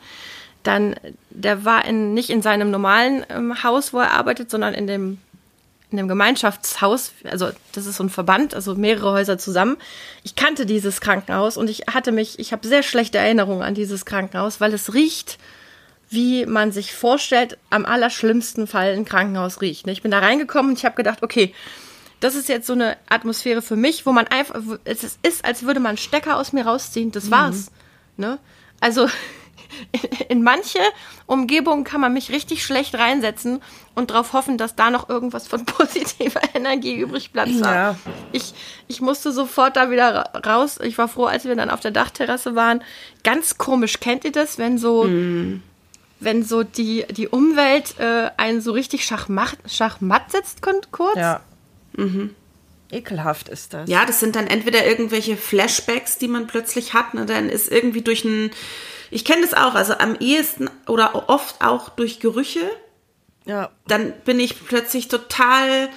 dann, 0.64 0.96
der 1.30 1.66
war 1.66 1.86
in, 1.86 2.14
nicht 2.14 2.30
in 2.30 2.42
seinem 2.42 2.72
normalen 2.72 3.26
ähm, 3.30 3.64
Haus, 3.64 3.94
wo 3.94 4.00
er 4.00 4.12
arbeitet, 4.12 4.50
sondern 4.50 4.74
in 4.74 4.88
dem 4.88 5.18
in 5.92 6.00
einem 6.00 6.08
Gemeinschaftshaus, 6.08 7.12
also 7.24 7.52
das 7.74 7.86
ist 7.86 7.98
so 7.98 8.04
ein 8.04 8.10
Verband, 8.10 8.54
also 8.54 8.76
mehrere 8.76 9.12
Häuser 9.12 9.38
zusammen. 9.38 9.78
Ich 10.24 10.36
kannte 10.36 10.66
dieses 10.66 11.00
Krankenhaus 11.00 11.58
und 11.58 11.70
ich 11.70 11.84
hatte 11.88 12.12
mich, 12.12 12.40
ich 12.40 12.52
habe 12.52 12.68
sehr 12.68 12.84
schlechte 12.84 13.18
Erinnerungen 13.18 13.62
an 13.62 13.76
dieses 13.76 14.04
Krankenhaus, 14.04 14.60
weil 14.60 14.74
es 14.74 14.94
riecht, 14.94 15.38
wie 16.10 16.46
man 16.46 16.72
sich 16.72 16.94
vorstellt, 16.94 17.58
am 17.70 17.86
allerschlimmsten 17.86 18.68
Fall 18.68 18.94
ein 18.94 19.06
Krankenhaus 19.06 19.62
riecht. 19.62 19.86
Ne? 19.86 19.94
Ich 19.94 20.02
bin 20.02 20.12
da 20.12 20.20
reingekommen 20.20 20.72
und 20.72 20.78
ich 20.78 20.86
habe 20.86 20.96
gedacht, 20.96 21.24
okay, 21.24 21.54
das 22.20 22.36
ist 22.36 22.50
jetzt 22.50 22.68
so 22.68 22.74
eine 22.74 22.98
Atmosphäre 23.10 23.62
für 23.62 23.76
mich, 23.76 24.06
wo 24.06 24.12
man 24.12 24.28
einfach, 24.28 24.62
es 24.84 25.18
ist, 25.22 25.46
als 25.46 25.64
würde 25.64 25.80
man 25.80 25.90
einen 25.90 25.98
Stecker 25.98 26.38
aus 26.38 26.54
mir 26.54 26.66
rausziehen, 26.66 27.12
das 27.12 27.32
war's. 27.32 27.72
Mhm. 28.18 28.26
Ne? 28.26 28.40
Also 28.80 29.08
in 30.30 30.44
manche 30.44 30.80
Umgebungen 31.26 31.84
kann 31.84 32.02
man 32.02 32.14
mich 32.14 32.32
richtig 32.32 32.64
schlecht 32.64 32.96
reinsetzen 32.96 33.62
und 33.94 34.12
darauf 34.12 34.34
hoffen, 34.34 34.58
dass 34.58 34.76
da 34.76 34.90
noch 34.90 35.10
irgendwas 35.10 35.48
von 35.48 35.66
positiver 35.66 36.42
Energie 36.54 36.96
übrig 36.96 37.32
bleibt. 37.32 37.52
Ja. 37.52 37.96
Ich, 38.32 38.54
ich 38.88 39.02
musste 39.02 39.32
sofort 39.32 39.76
da 39.76 39.90
wieder 39.90 40.32
raus. 40.46 40.80
Ich 40.82 40.98
war 40.98 41.08
froh, 41.08 41.26
als 41.26 41.46
wir 41.46 41.56
dann 41.56 41.70
auf 41.70 41.80
der 41.80 41.92
Dachterrasse 41.92 42.56
waren. 42.56 42.84
Ganz 43.24 43.58
komisch, 43.58 44.00
kennt 44.00 44.24
ihr 44.26 44.32
das, 44.32 44.58
wenn 44.58 44.78
so, 44.78 45.06
mm. 45.06 45.62
wenn 46.20 46.44
so 46.44 46.64
die, 46.64 47.06
die 47.10 47.28
Umwelt 47.28 48.00
äh, 48.00 48.30
einen 48.38 48.62
so 48.62 48.72
richtig 48.72 49.06
schachmatt, 49.06 49.58
schachmatt 49.68 50.32
setzt, 50.32 50.62
kurz? 50.92 51.18
Ja. 51.18 51.42
Mhm. 51.98 52.36
Ekelhaft 52.92 53.50
ist 53.50 53.74
das. 53.74 53.90
Ja, 53.90 54.06
das 54.06 54.20
sind 54.20 54.36
dann 54.36 54.48
entweder 54.48 54.86
irgendwelche 54.86 55.38
Flashbacks, 55.38 56.18
die 56.18 56.28
man 56.28 56.48
plötzlich 56.48 56.94
hat, 56.94 57.14
ne? 57.14 57.26
dann 57.26 57.50
ist 57.50 57.72
irgendwie 57.72 58.02
durch 58.02 58.24
ein 58.24 58.52
ich 59.12 59.26
kenne 59.26 59.42
das 59.42 59.54
auch, 59.54 59.76
also 59.76 59.94
am 59.98 60.16
ehesten 60.20 60.70
oder 60.88 61.30
oft 61.30 61.62
auch 61.62 61.90
durch 61.90 62.20
Gerüche. 62.20 62.70
Ja. 63.46 63.72
Dann 63.88 64.14
bin 64.26 64.40
ich 64.40 64.66
plötzlich 64.66 65.08
total 65.08 65.90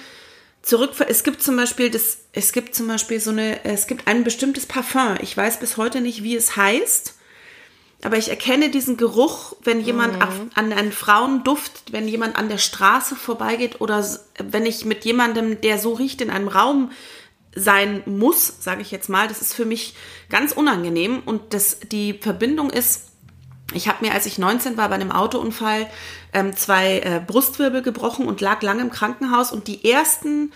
zurück. 0.61 0.91
Es 1.07 1.23
gibt 1.23 1.41
zum 1.41 1.55
Beispiel 1.55 1.89
das, 1.89 2.19
es 2.31 2.53
gibt 2.53 2.75
zum 2.75 2.87
Beispiel 2.87 3.19
so 3.19 3.31
eine, 3.31 3.63
es 3.65 3.87
gibt 3.87 4.07
ein 4.07 4.23
bestimmtes 4.23 4.65
Parfum. 4.65 5.17
Ich 5.21 5.35
weiß 5.35 5.59
bis 5.59 5.77
heute 5.77 6.01
nicht, 6.01 6.23
wie 6.23 6.35
es 6.35 6.55
heißt. 6.55 7.15
Aber 8.01 8.17
ich 8.17 8.29
erkenne 8.29 8.69
diesen 8.69 8.95
Geruch, 8.95 9.53
wenn 9.63 9.81
jemand 9.81 10.17
mhm. 10.17 10.51
an 10.55 10.71
einen 10.71 10.93
Frauenduft, 10.93 11.91
wenn 11.91 12.07
jemand 12.07 12.37
an 12.37 12.47
der 12.47 12.57
Straße 12.57 13.15
vorbeigeht 13.15 13.81
oder 13.81 14.07
wenn 14.41 14.65
ich 14.65 14.85
mit 14.85 15.03
jemandem, 15.03 15.59
der 15.59 15.79
so 15.79 15.93
riecht, 15.93 16.21
in 16.21 16.29
einem 16.29 16.47
Raum 16.47 16.91
sein 17.53 18.01
muss, 18.05 18.53
sage 18.61 18.81
ich 18.81 18.91
jetzt 18.91 19.09
mal. 19.09 19.27
Das 19.27 19.41
ist 19.41 19.53
für 19.53 19.65
mich 19.65 19.95
ganz 20.29 20.53
unangenehm 20.53 21.21
und 21.25 21.53
das, 21.53 21.79
die 21.91 22.13
Verbindung 22.13 22.69
ist, 22.69 23.09
ich 23.73 23.87
habe 23.87 24.05
mir, 24.05 24.13
als 24.13 24.25
ich 24.25 24.37
19 24.37 24.77
war, 24.77 24.89
bei 24.89 24.95
einem 24.95 25.11
Autounfall 25.11 25.87
ähm, 26.33 26.55
zwei 26.55 26.99
äh, 26.99 27.21
Brustwirbel 27.25 27.81
gebrochen 27.81 28.27
und 28.27 28.39
lag 28.39 28.61
lange 28.61 28.81
im 28.81 28.91
Krankenhaus 28.91 29.51
und 29.51 29.67
die 29.67 29.89
ersten 29.89 30.51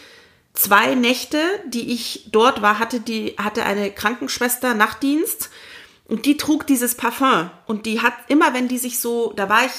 zwei 0.54 0.96
Nächte, 0.96 1.40
die 1.68 1.94
ich 1.94 2.30
dort 2.32 2.62
war, 2.62 2.80
hatte 2.80 3.00
die 3.00 3.36
hatte 3.38 3.64
eine 3.64 3.92
Krankenschwester 3.92 4.74
Nachtdienst 4.74 5.50
Und 6.08 6.26
die 6.26 6.38
trug 6.38 6.68
dieses 6.68 6.96
Parfum. 6.96 7.50
Und 7.66 7.86
die 7.86 8.02
hat 8.02 8.14
immer, 8.28 8.54
wenn 8.54 8.68
die 8.68 8.78
sich 8.78 9.00
so, 9.00 9.34
da 9.36 9.50
war 9.50 9.66
ich, 9.66 9.72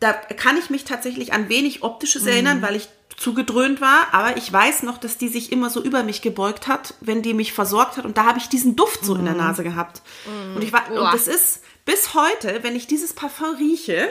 da 0.00 0.12
kann 0.12 0.56
ich 0.56 0.70
mich 0.70 0.84
tatsächlich 0.84 1.32
an 1.32 1.48
wenig 1.48 1.82
Optisches 1.82 2.24
erinnern, 2.26 2.62
weil 2.62 2.76
ich 2.76 2.88
zugedröhnt 3.16 3.80
war, 3.80 4.06
aber 4.12 4.36
ich 4.36 4.52
weiß 4.52 4.84
noch, 4.84 4.96
dass 4.98 5.18
die 5.18 5.26
sich 5.26 5.50
immer 5.50 5.70
so 5.70 5.82
über 5.82 6.04
mich 6.04 6.22
gebeugt 6.22 6.68
hat, 6.68 6.94
wenn 7.00 7.20
die 7.20 7.34
mich 7.34 7.52
versorgt 7.52 7.96
hat 7.96 8.04
und 8.04 8.16
da 8.16 8.24
habe 8.26 8.38
ich 8.38 8.48
diesen 8.48 8.76
Duft 8.76 9.04
so 9.04 9.16
in 9.16 9.24
der 9.24 9.34
Nase 9.34 9.64
gehabt. 9.64 10.02
Und 10.54 10.62
ich 10.62 10.72
war 10.72 10.88
und 10.92 11.12
das 11.12 11.26
ist 11.26 11.62
bis 11.84 12.14
heute, 12.14 12.62
wenn 12.62 12.76
ich 12.76 12.86
dieses 12.86 13.12
Parfum 13.14 13.56
rieche, 13.56 14.08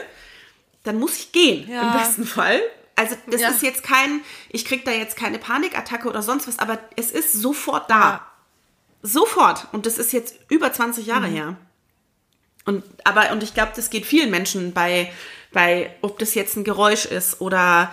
dann 0.84 0.98
muss 0.98 1.16
ich 1.16 1.32
gehen 1.32 1.66
Ja. 1.70 1.82
im 1.84 1.92
besten 1.98 2.26
Fall. 2.26 2.60
Also 2.96 3.16
das 3.30 3.40
Ja. 3.40 3.48
ist 3.48 3.62
jetzt 3.62 3.82
kein, 3.82 4.20
ich 4.50 4.66
krieg 4.66 4.84
da 4.84 4.90
jetzt 4.90 5.16
keine 5.16 5.38
Panikattacke 5.38 6.06
oder 6.06 6.20
sonst 6.20 6.46
was, 6.46 6.58
aber 6.58 6.78
es 6.96 7.10
ist 7.10 7.32
sofort 7.32 7.88
da. 7.90 8.26
Sofort. 9.02 9.68
Und 9.72 9.86
das 9.86 9.98
ist 9.98 10.12
jetzt 10.12 10.36
über 10.48 10.72
20 10.72 11.06
Jahre 11.06 11.26
her. 11.26 11.56
Und, 12.64 12.84
aber, 13.04 13.32
und 13.32 13.42
ich 13.42 13.54
glaube, 13.54 13.72
das 13.74 13.90
geht 13.90 14.04
vielen 14.04 14.30
Menschen 14.30 14.72
bei, 14.72 15.10
bei, 15.52 15.94
ob 16.02 16.18
das 16.18 16.34
jetzt 16.34 16.56
ein 16.56 16.64
Geräusch 16.64 17.06
ist 17.06 17.40
oder 17.40 17.92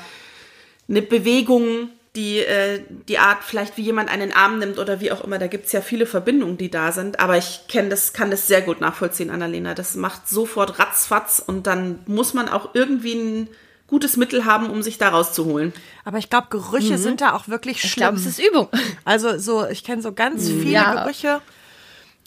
eine 0.90 1.02
Bewegung, 1.02 1.90
die, 2.16 2.40
äh, 2.40 2.82
die 3.08 3.18
Art, 3.18 3.44
vielleicht 3.44 3.78
wie 3.78 3.82
jemand 3.82 4.10
einen 4.10 4.32
Arm 4.32 4.60
nimmt 4.60 4.78
oder 4.80 5.00
wie 5.00 5.12
auch 5.12 5.24
immer. 5.24 5.38
Da 5.38 5.48
gibt's 5.48 5.72
ja 5.72 5.82
viele 5.82 6.06
Verbindungen, 6.06 6.58
die 6.58 6.70
da 6.70 6.92
sind. 6.92 7.20
Aber 7.20 7.38
ich 7.38 7.68
kenne 7.68 7.90
das, 7.90 8.14
kann 8.14 8.32
das 8.32 8.48
sehr 8.48 8.62
gut 8.62 8.82
nachvollziehen, 8.82 9.30
Annalena. 9.30 9.74
Das 9.74 9.96
macht 9.96 10.28
sofort 10.28 10.80
ratzfatz 10.80 11.44
und 11.46 11.68
dann 11.68 12.00
muss 12.08 12.34
man 12.34 12.50
auch 12.50 12.74
irgendwie 12.74 13.16
ein 13.16 13.50
gutes 13.88 14.18
Mittel 14.18 14.46
haben, 14.46 14.70
um 14.70 14.82
sich 14.82 14.98
da 14.98 15.10
rauszuholen. 15.10 15.74
Aber 16.04 16.18
ich 16.18 16.30
glaube, 16.30 16.48
Gerüche 16.50 16.98
sind 16.98 17.22
da 17.22 17.34
auch 17.34 17.48
wirklich 17.48 17.84
Ich 17.84 17.92
schlimm. 17.92 18.04
glaube, 18.04 18.18
es 18.18 18.26
ist 18.26 18.40
Übung. 18.40 18.68
Also 19.06 19.38
so, 19.38 19.68
ich 19.68 19.84
kenne 19.84 20.02
so 20.02 20.12
ganz 20.12 20.48
viele 20.50 20.72
Ja. 20.72 21.04
Gerüche. 21.04 21.42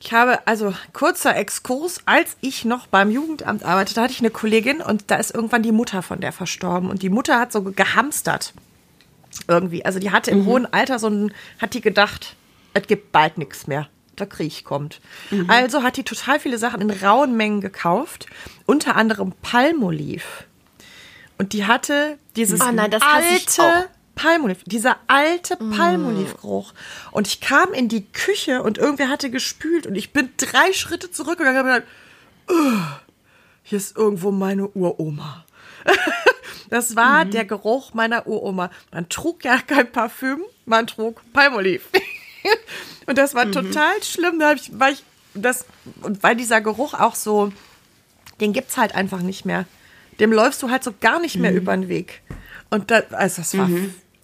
Ich 0.01 0.13
habe, 0.13 0.47
also 0.47 0.73
kurzer 0.93 1.35
Exkurs, 1.37 2.01
als 2.07 2.37
ich 2.41 2.65
noch 2.65 2.87
beim 2.87 3.11
Jugendamt 3.11 3.65
arbeitete, 3.65 4.01
hatte 4.01 4.13
ich 4.13 4.21
eine 4.21 4.31
Kollegin 4.31 4.81
und 4.81 5.11
da 5.11 5.17
ist 5.17 5.35
irgendwann 5.35 5.65
die 5.65 5.73
Mutter 5.73 6.03
von 6.03 6.21
der 6.21 6.31
verstorben. 6.31 6.89
Und 6.89 7.03
die 7.03 7.09
Mutter 7.11 7.41
hat 7.41 7.51
so 7.51 7.63
gehamstert. 7.63 8.53
Irgendwie. 9.49 9.85
Also 9.85 9.99
die 9.99 10.13
hatte 10.13 10.31
im 10.31 10.47
hohen 10.47 10.73
Alter 10.73 11.01
so 11.01 11.09
ein, 11.09 11.33
hat 11.61 11.75
die 11.75 11.81
gedacht, 11.81 12.37
es 12.75 12.87
gibt 12.87 13.11
bald 13.11 13.39
nichts 13.39 13.67
mehr. 13.67 13.89
Der 14.19 14.27
Krieg 14.27 14.65
kommt. 14.65 15.01
Also 15.49 15.83
hat 15.85 15.97
die 15.97 16.03
total 16.05 16.39
viele 16.41 16.59
Sachen 16.59 16.81
in 16.81 16.91
rauen 16.91 17.37
Mengen 17.37 17.61
gekauft. 17.61 18.27
Unter 18.67 18.97
anderem 18.97 19.33
Palmoliv. 19.43 20.45
Und 21.39 21.53
die 21.53 21.65
hatte 21.67 22.19
dieses 22.37 22.61
Oh 22.61 22.71
nein, 22.73 22.93
alte. 22.95 23.89
Palmoliv, 24.15 24.65
dieser 24.65 24.97
alte 25.07 25.57
Palmolivgeruch. 25.57 26.75
Und 27.13 27.29
ich 27.29 27.41
kam 27.41 27.73
in 27.73 27.89
die 27.89 28.05
Küche 28.05 28.63
und 28.65 28.77
irgendwer 28.77 29.09
hatte 29.09 29.31
gespült 29.31 29.87
und 29.87 29.95
ich 29.95 30.13
bin 30.13 30.31
drei 30.37 30.73
Schritte 30.73 31.13
zurückgegangen 31.13 31.63
und 31.63 31.69
habe 31.71 31.81
gedacht, 31.83 31.93
"Ugh, 32.51 33.01
hier 33.63 33.79
ist 33.79 33.97
irgendwo 33.97 34.31
meine 34.31 34.69
Uroma. 34.69 35.45
Das 36.71 36.97
war 36.97 37.25
der 37.25 37.47
Geruch 37.47 37.95
meiner 37.95 38.27
Uroma. 38.27 38.71
Man 38.93 39.09
trug 39.09 39.43
ja 39.43 39.59
kein 39.59 39.91
Parfüm, 39.91 40.43
man 40.67 40.87
trug 40.87 41.23
Palmoliv. 41.33 41.89
Und 43.07 43.17
das 43.17 43.35
war 43.35 43.51
total 43.51 44.03
schlimm. 44.03 44.39
Da 44.39 44.53
ich, 44.53 44.71
weil 44.79 44.93
ich 44.93 45.03
das, 45.33 45.65
und 46.03 46.23
weil 46.23 46.37
dieser 46.37 46.61
Geruch 46.61 46.93
auch 46.93 47.15
so, 47.15 47.53
den 48.41 48.53
gibt's 48.53 48.77
halt 48.77 48.95
einfach 48.95 49.21
nicht 49.21 49.47
mehr. 49.47 49.65
Dem 50.21 50.33
läufst 50.33 50.63
du 50.63 50.71
halt 50.71 50.85
so 50.85 50.93
gar 51.01 51.21
nicht 51.21 51.37
mehr 51.37 51.53
über 51.55 51.77
den 51.77 51.89
Weg. 51.89 52.23
Und 52.71 52.91
da, 52.91 53.03
also 53.13 53.43
das 53.43 53.57
war 53.57 53.69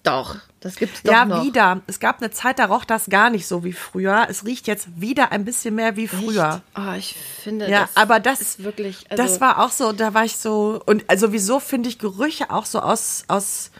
Doch, 0.03 0.35
das 0.59 0.75
gibt's 0.75 1.01
doch 1.03 1.11
ja, 1.11 1.25
noch. 1.25 1.43
wieder. 1.43 1.81
Es 1.87 1.99
gab 1.99 2.21
eine 2.21 2.29
Zeit, 2.31 2.59
da 2.59 2.65
roch 2.65 2.85
das 2.85 3.07
gar 3.09 3.29
nicht 3.29 3.47
so 3.47 3.63
wie 3.63 3.73
früher. 3.73 4.27
Es 4.29 4.45
riecht 4.45 4.67
jetzt 4.67 4.87
wieder 5.01 5.31
ein 5.31 5.45
bisschen 5.45 5.75
mehr 5.75 5.95
wie 5.95 6.07
früher. 6.07 6.61
Oh, 6.77 6.93
ich 6.97 7.15
finde, 7.43 7.69
Ja, 7.69 7.81
das 7.81 7.97
aber 7.97 8.19
das 8.19 8.41
ist 8.41 8.63
wirklich. 8.63 9.05
Also, 9.09 9.23
das 9.23 9.41
war 9.41 9.63
auch 9.63 9.71
so, 9.71 9.93
da 9.93 10.13
war 10.13 10.25
ich 10.25 10.37
so 10.37 10.81
und 10.85 11.03
also 11.09 11.31
wieso 11.31 11.59
finde 11.59 11.89
ich 11.89 11.97
Gerüche 11.97 12.51
auch 12.51 12.65
so 12.65 12.79
aus 12.81 13.23
aus 13.27 13.71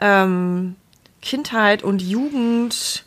ähm, 0.00 0.76
Kindheit 1.22 1.82
und 1.82 2.02
Jugend. 2.02 3.04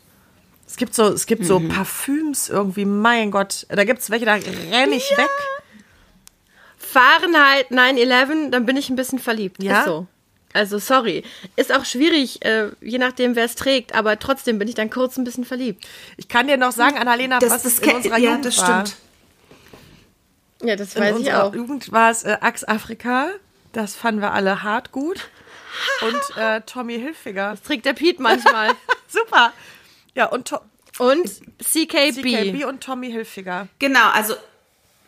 Es 0.66 0.76
gibt 0.76 0.94
so 0.94 1.04
es 1.08 1.26
gibt 1.26 1.42
Mhm. 1.42 1.46
so 1.46 1.60
Parfüms 1.60 2.48
irgendwie, 2.48 2.84
mein 2.84 3.30
Gott, 3.30 3.66
da 3.68 3.84
gibt's 3.84 4.10
welche 4.10 4.24
da 4.24 4.34
renne 4.34 4.94
ich 4.96 5.08
weg. 5.16 5.28
Fahrenheit 6.92 7.70
9-11, 7.70 8.50
dann 8.50 8.66
bin 8.66 8.76
ich 8.76 8.90
ein 8.90 8.96
bisschen 8.96 9.18
verliebt. 9.18 9.62
Ja? 9.62 9.80
Ist 9.80 9.84
so. 9.86 10.06
Also, 10.52 10.78
sorry. 10.78 11.22
Ist 11.54 11.72
auch 11.72 11.84
schwierig, 11.84 12.44
äh, 12.44 12.70
je 12.80 12.98
nachdem, 12.98 13.36
wer 13.36 13.44
es 13.44 13.54
trägt, 13.54 13.94
aber 13.94 14.18
trotzdem 14.18 14.58
bin 14.58 14.66
ich 14.66 14.74
dann 14.74 14.90
kurz 14.90 15.16
ein 15.16 15.22
bisschen 15.24 15.44
verliebt. 15.44 15.86
Ich 16.16 16.26
kann 16.26 16.48
dir 16.48 16.56
noch 16.56 16.72
sagen, 16.72 16.98
Annalena, 16.98 17.38
Das, 17.38 17.50
was 17.50 17.62
das 17.62 17.78
in 17.78 17.94
unserer 17.94 18.18
ja, 18.18 18.30
Jugend 18.30 18.46
das 18.46 18.58
war. 18.58 18.86
stimmt. 18.86 19.00
Ja, 20.62 20.76
das 20.76 20.94
In 20.96 21.02
weiß 21.02 21.10
ich 21.12 21.16
unserer 21.18 21.44
auch. 21.44 21.54
Jugend 21.54 21.92
war 21.92 22.10
es 22.10 22.24
äh, 22.24 22.36
Axe 22.40 22.66
Afrika. 22.68 23.28
Das 23.72 23.94
fanden 23.94 24.20
wir 24.20 24.32
alle 24.32 24.62
hart 24.64 24.90
gut. 24.92 25.28
Und 26.02 26.36
äh, 26.36 26.60
Tommy 26.62 26.98
Hilfiger. 26.98 27.52
Das 27.52 27.62
trägt 27.62 27.86
der 27.86 27.92
Pete 27.92 28.20
manchmal. 28.20 28.72
Super. 29.08 29.52
Ja, 30.16 30.26
und 30.26 30.48
to 30.48 30.58
Und 30.98 31.28
CKB. 31.62 32.22
CKB 32.22 32.64
und 32.64 32.82
Tommy 32.82 33.10
Hilfiger. 33.12 33.68
Genau, 33.78 34.08
also 34.12 34.34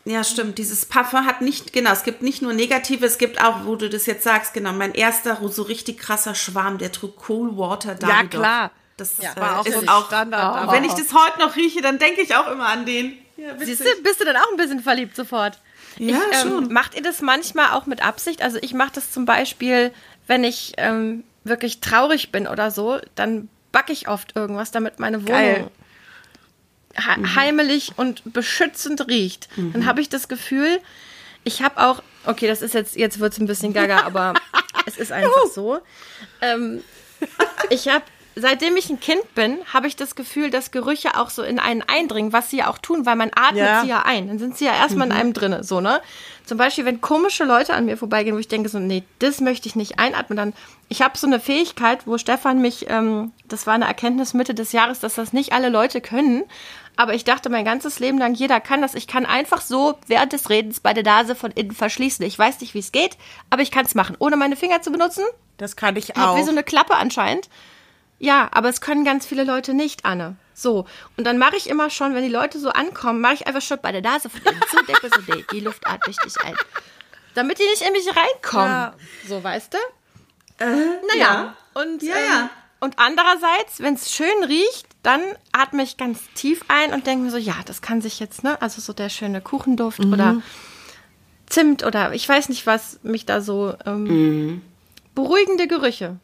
ja, 0.04 0.24
stimmt. 0.24 0.58
Dieses 0.58 0.84
Parfum 0.86 1.26
hat 1.26 1.40
nicht, 1.42 1.72
genau, 1.72 1.92
es 1.92 2.02
gibt 2.04 2.22
nicht 2.22 2.42
nur 2.42 2.52
negative, 2.52 3.06
es 3.06 3.18
gibt 3.18 3.42
auch, 3.42 3.64
wo 3.64 3.76
du 3.76 3.88
das 3.88 4.06
jetzt 4.06 4.24
sagst, 4.24 4.52
genau, 4.54 4.72
mein 4.72 4.94
erster 4.94 5.38
so 5.48 5.62
richtig 5.62 5.98
krasser 5.98 6.34
Schwarm, 6.34 6.78
der 6.78 6.92
trug 6.92 7.28
Cool 7.28 7.56
Water 7.56 7.94
da. 7.94 8.08
Ja, 8.08 8.24
klar. 8.24 8.70
Das 8.96 9.14
Ja, 9.20 9.32
äh, 9.32 9.40
war 9.40 9.60
auch 9.60 9.66
ist 9.66 9.74
so 9.74 9.80
ein 9.80 9.88
auch 9.88 10.06
Standard, 10.06 10.42
Oh. 10.42 10.58
aber- 10.58 10.72
Wenn 10.72 10.84
ich 10.84 10.92
das 10.92 11.12
heute 11.14 11.38
noch 11.38 11.56
rieche, 11.56 11.80
dann 11.80 11.98
denke 11.98 12.20
ich 12.20 12.34
auch 12.36 12.50
immer 12.50 12.66
an 12.68 12.84
den. 12.84 13.16
Ja, 13.36 13.54
witzig. 13.58 13.78
Siehst 13.78 13.80
du, 13.98 14.02
bist 14.02 14.20
du 14.20 14.24
dann 14.24 14.36
auch 14.36 14.50
ein 14.50 14.56
bisschen 14.56 14.80
verliebt 14.80 15.16
sofort? 15.16 15.58
Ja, 15.98 16.18
ich, 16.30 16.44
ähm, 16.44 16.48
schon. 16.48 16.72
Macht 16.72 16.94
ihr 16.94 17.02
das 17.02 17.20
manchmal 17.22 17.70
auch 17.72 17.86
mit 17.86 18.02
Absicht? 18.04 18.42
Also 18.42 18.58
ich 18.60 18.74
mache 18.74 18.92
das 18.94 19.10
zum 19.10 19.24
Beispiel, 19.24 19.92
wenn 20.26 20.44
ich 20.44 20.74
ähm, 20.76 21.24
wirklich 21.44 21.80
traurig 21.80 22.30
bin 22.32 22.46
oder 22.46 22.70
so, 22.70 22.98
dann 23.14 23.48
backe 23.72 23.92
ich 23.92 24.08
oft 24.08 24.36
irgendwas, 24.36 24.70
damit 24.70 24.98
meine 25.00 25.22
Wohnung 25.22 25.32
Geil. 25.32 25.70
He 26.96 27.34
heimelig 27.36 27.92
und 27.96 28.22
beschützend 28.32 29.06
riecht. 29.08 29.48
Dann 29.56 29.86
habe 29.86 30.00
ich 30.00 30.08
das 30.08 30.28
Gefühl, 30.28 30.80
ich 31.44 31.62
habe 31.62 31.78
auch, 31.86 32.02
okay, 32.26 32.46
das 32.46 32.62
ist 32.62 32.74
jetzt, 32.74 32.96
jetzt 32.96 33.18
wird 33.20 33.32
es 33.32 33.38
ein 33.40 33.46
bisschen 33.46 33.72
gaga, 33.72 34.02
aber 34.04 34.34
es 34.86 34.96
ist 34.96 35.12
einfach 35.12 35.46
so. 35.52 35.80
Ähm, 36.40 36.82
ich 37.70 37.88
habe, 37.88 38.04
seitdem 38.36 38.76
ich 38.76 38.90
ein 38.90 39.00
Kind 39.00 39.34
bin, 39.34 39.58
habe 39.72 39.86
ich 39.86 39.96
das 39.96 40.14
Gefühl, 40.14 40.50
dass 40.50 40.70
Gerüche 40.70 41.16
auch 41.16 41.30
so 41.30 41.42
in 41.42 41.58
einen 41.58 41.82
eindringen, 41.82 42.32
was 42.32 42.50
sie 42.50 42.58
ja 42.58 42.68
auch 42.68 42.78
tun, 42.78 43.06
weil 43.06 43.16
man 43.16 43.30
atmet 43.34 43.56
Ja. 43.62 43.82
sie 43.82 43.88
ja 43.88 44.02
ein. 44.02 44.28
Dann 44.28 44.38
sind 44.38 44.56
sie 44.56 44.64
ja 44.66 44.74
erstmal 44.74 45.06
in 45.08 45.12
einem 45.12 45.32
drinne, 45.32 45.64
so, 45.64 45.80
ne? 45.80 46.00
Zum 46.44 46.58
Beispiel, 46.58 46.84
wenn 46.84 47.00
komische 47.00 47.44
Leute 47.44 47.74
an 47.74 47.84
mir 47.84 47.96
vorbeigehen, 47.96 48.34
wo 48.34 48.40
ich 48.40 48.48
denke 48.48 48.68
so, 48.68 48.78
nee, 48.80 49.04
das 49.20 49.40
möchte 49.40 49.68
ich 49.68 49.76
nicht 49.76 49.98
einatmen, 50.00 50.36
dann, 50.36 50.52
ich 50.88 51.00
habe 51.02 51.16
so 51.16 51.26
eine 51.28 51.38
Fähigkeit, 51.40 52.06
wo 52.06 52.18
Stefan 52.18 52.60
mich, 52.60 52.86
ähm, 52.88 53.30
das 53.46 53.66
war 53.66 53.74
eine 53.74 53.86
Erkenntnis 53.86 54.34
Mitte 54.34 54.52
des 54.54 54.72
Jahres, 54.72 54.98
dass 54.98 55.14
das 55.14 55.32
nicht 55.32 55.52
alle 55.52 55.68
Leute 55.68 56.00
können, 56.00 56.42
aber 56.96 57.14
ich 57.14 57.24
dachte 57.24 57.48
mein 57.48 57.64
ganzes 57.64 57.98
Leben 57.98 58.18
lang, 58.18 58.34
jeder 58.34 58.60
kann 58.60 58.82
das. 58.82 58.94
Ich 58.94 59.06
kann 59.06 59.26
einfach 59.26 59.60
so 59.60 59.98
während 60.06 60.32
des 60.32 60.50
Redens 60.50 60.80
bei 60.80 60.92
der 60.94 61.04
Nase 61.04 61.34
von 61.34 61.50
innen 61.50 61.72
verschließen. 61.72 62.24
Ich 62.26 62.38
weiß 62.38 62.60
nicht, 62.60 62.74
wie 62.74 62.78
es 62.80 62.92
geht, 62.92 63.16
aber 63.50 63.62
ich 63.62 63.70
kann 63.70 63.86
es 63.86 63.94
machen, 63.94 64.16
ohne 64.18 64.36
meine 64.36 64.56
Finger 64.56 64.82
zu 64.82 64.90
benutzen. 64.90 65.24
Das 65.56 65.76
kann 65.76 65.96
ich 65.96 66.16
auch. 66.16 66.36
wie 66.36 66.42
so 66.42 66.50
eine 66.50 66.62
Klappe 66.62 66.94
anscheinend. 66.96 67.48
Ja, 68.18 68.48
aber 68.52 68.68
es 68.68 68.80
können 68.80 69.04
ganz 69.04 69.26
viele 69.26 69.44
Leute 69.44 69.74
nicht, 69.74 70.04
Anne. 70.04 70.36
So. 70.54 70.86
Und 71.16 71.24
dann 71.24 71.38
mache 71.38 71.56
ich 71.56 71.68
immer 71.68 71.90
schon, 71.90 72.14
wenn 72.14 72.22
die 72.22 72.28
Leute 72.28 72.58
so 72.60 72.68
ankommen, 72.70 73.20
mache 73.20 73.34
ich 73.34 73.46
einfach 73.46 73.62
schon 73.62 73.78
bei 73.82 73.90
der 73.90 74.02
Nase 74.02 74.30
von 74.30 74.40
innen 74.42 74.62
zu, 74.70 74.76
denke 74.84 75.08
so, 75.08 75.34
nee, 75.34 75.44
die 75.50 75.60
Luft 75.60 75.86
atme 75.86 76.10
ich 76.12 76.22
nicht 76.24 76.40
ein. 76.44 76.54
Damit 77.34 77.58
die 77.58 77.64
nicht 77.64 77.82
in 77.82 77.92
mich 77.92 78.06
reinkommen. 78.08 78.68
Ja. 78.68 78.94
So, 79.26 79.42
weißt 79.42 79.74
du? 79.74 79.78
Äh, 80.64 80.66
Naja. 80.66 80.96
ja. 81.16 81.56
Und, 81.74 82.02
Ja, 82.02 82.14
ähm, 82.14 82.24
ja. 82.30 82.50
und 82.80 82.98
andererseits, 82.98 83.80
wenn 83.80 83.94
es 83.94 84.12
schön 84.12 84.44
riecht, 84.44 84.86
dann 85.02 85.20
atme 85.50 85.82
ich 85.82 85.96
ganz 85.96 86.20
tief 86.34 86.64
ein 86.68 86.92
und 86.92 87.06
denke 87.06 87.24
mir 87.24 87.30
so, 87.30 87.36
ja, 87.36 87.56
das 87.64 87.82
kann 87.82 88.00
sich 88.00 88.20
jetzt, 88.20 88.44
ne? 88.44 88.60
Also 88.62 88.80
so 88.80 88.92
der 88.92 89.08
schöne 89.08 89.40
Kuchenduft 89.40 90.04
oder 90.04 90.40
Zimt 91.46 91.84
oder 91.84 92.14
ich 92.14 92.28
weiß 92.28 92.48
nicht, 92.48 92.66
was 92.66 93.00
mich 93.02 93.26
da 93.26 93.40
so 93.40 93.74
ähm, 93.84 94.62
beruhigende 95.14 95.66
Gerüche. 95.66 96.18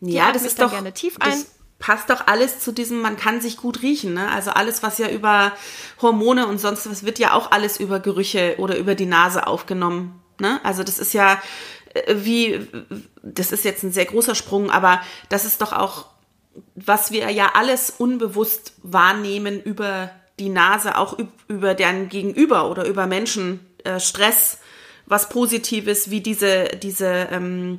Ja, 0.00 0.32
das 0.32 0.44
ist 0.44 0.60
doch. 0.60 0.70
gerne 0.70 0.92
tief 0.92 1.16
das 1.18 1.34
ein. 1.34 1.44
passt 1.78 2.10
doch 2.10 2.26
alles 2.26 2.60
zu 2.60 2.72
diesem, 2.72 3.00
man 3.00 3.16
kann 3.16 3.40
sich 3.40 3.56
gut 3.56 3.82
riechen, 3.82 4.14
ne? 4.14 4.30
Also 4.30 4.50
alles, 4.50 4.82
was 4.82 4.98
ja 4.98 5.08
über 5.10 5.52
Hormone 6.00 6.46
und 6.46 6.58
sonst 6.58 6.88
was 6.88 7.04
wird 7.04 7.18
ja 7.18 7.34
auch 7.34 7.50
alles 7.50 7.78
über 7.78 8.00
Gerüche 8.00 8.54
oder 8.58 8.78
über 8.78 8.94
die 8.94 9.06
Nase 9.06 9.46
aufgenommen. 9.46 10.22
Ne? 10.40 10.60
Also 10.64 10.82
das 10.82 10.98
ist 10.98 11.12
ja 11.12 11.40
äh, 11.94 12.16
wie, 12.18 12.66
das 13.22 13.52
ist 13.52 13.64
jetzt 13.64 13.82
ein 13.82 13.92
sehr 13.92 14.06
großer 14.06 14.34
Sprung, 14.34 14.70
aber 14.70 15.02
das 15.28 15.44
ist 15.44 15.60
doch 15.60 15.72
auch, 15.72 16.06
was 16.74 17.10
wir 17.12 17.30
ja 17.30 17.52
alles 17.54 17.90
unbewusst 17.90 18.74
wahrnehmen 18.82 19.62
über 19.62 20.10
die 20.38 20.48
Nase, 20.48 20.96
auch 20.98 21.18
üb- 21.18 21.28
über 21.48 21.74
deren 21.74 22.08
Gegenüber 22.08 22.70
oder 22.70 22.86
über 22.86 23.06
Menschen, 23.06 23.60
äh, 23.84 24.00
Stress, 24.00 24.58
was 25.06 25.28
Positives, 25.28 26.10
wie 26.10 26.20
diese, 26.20 26.64
diese 26.82 27.28
ähm, 27.30 27.76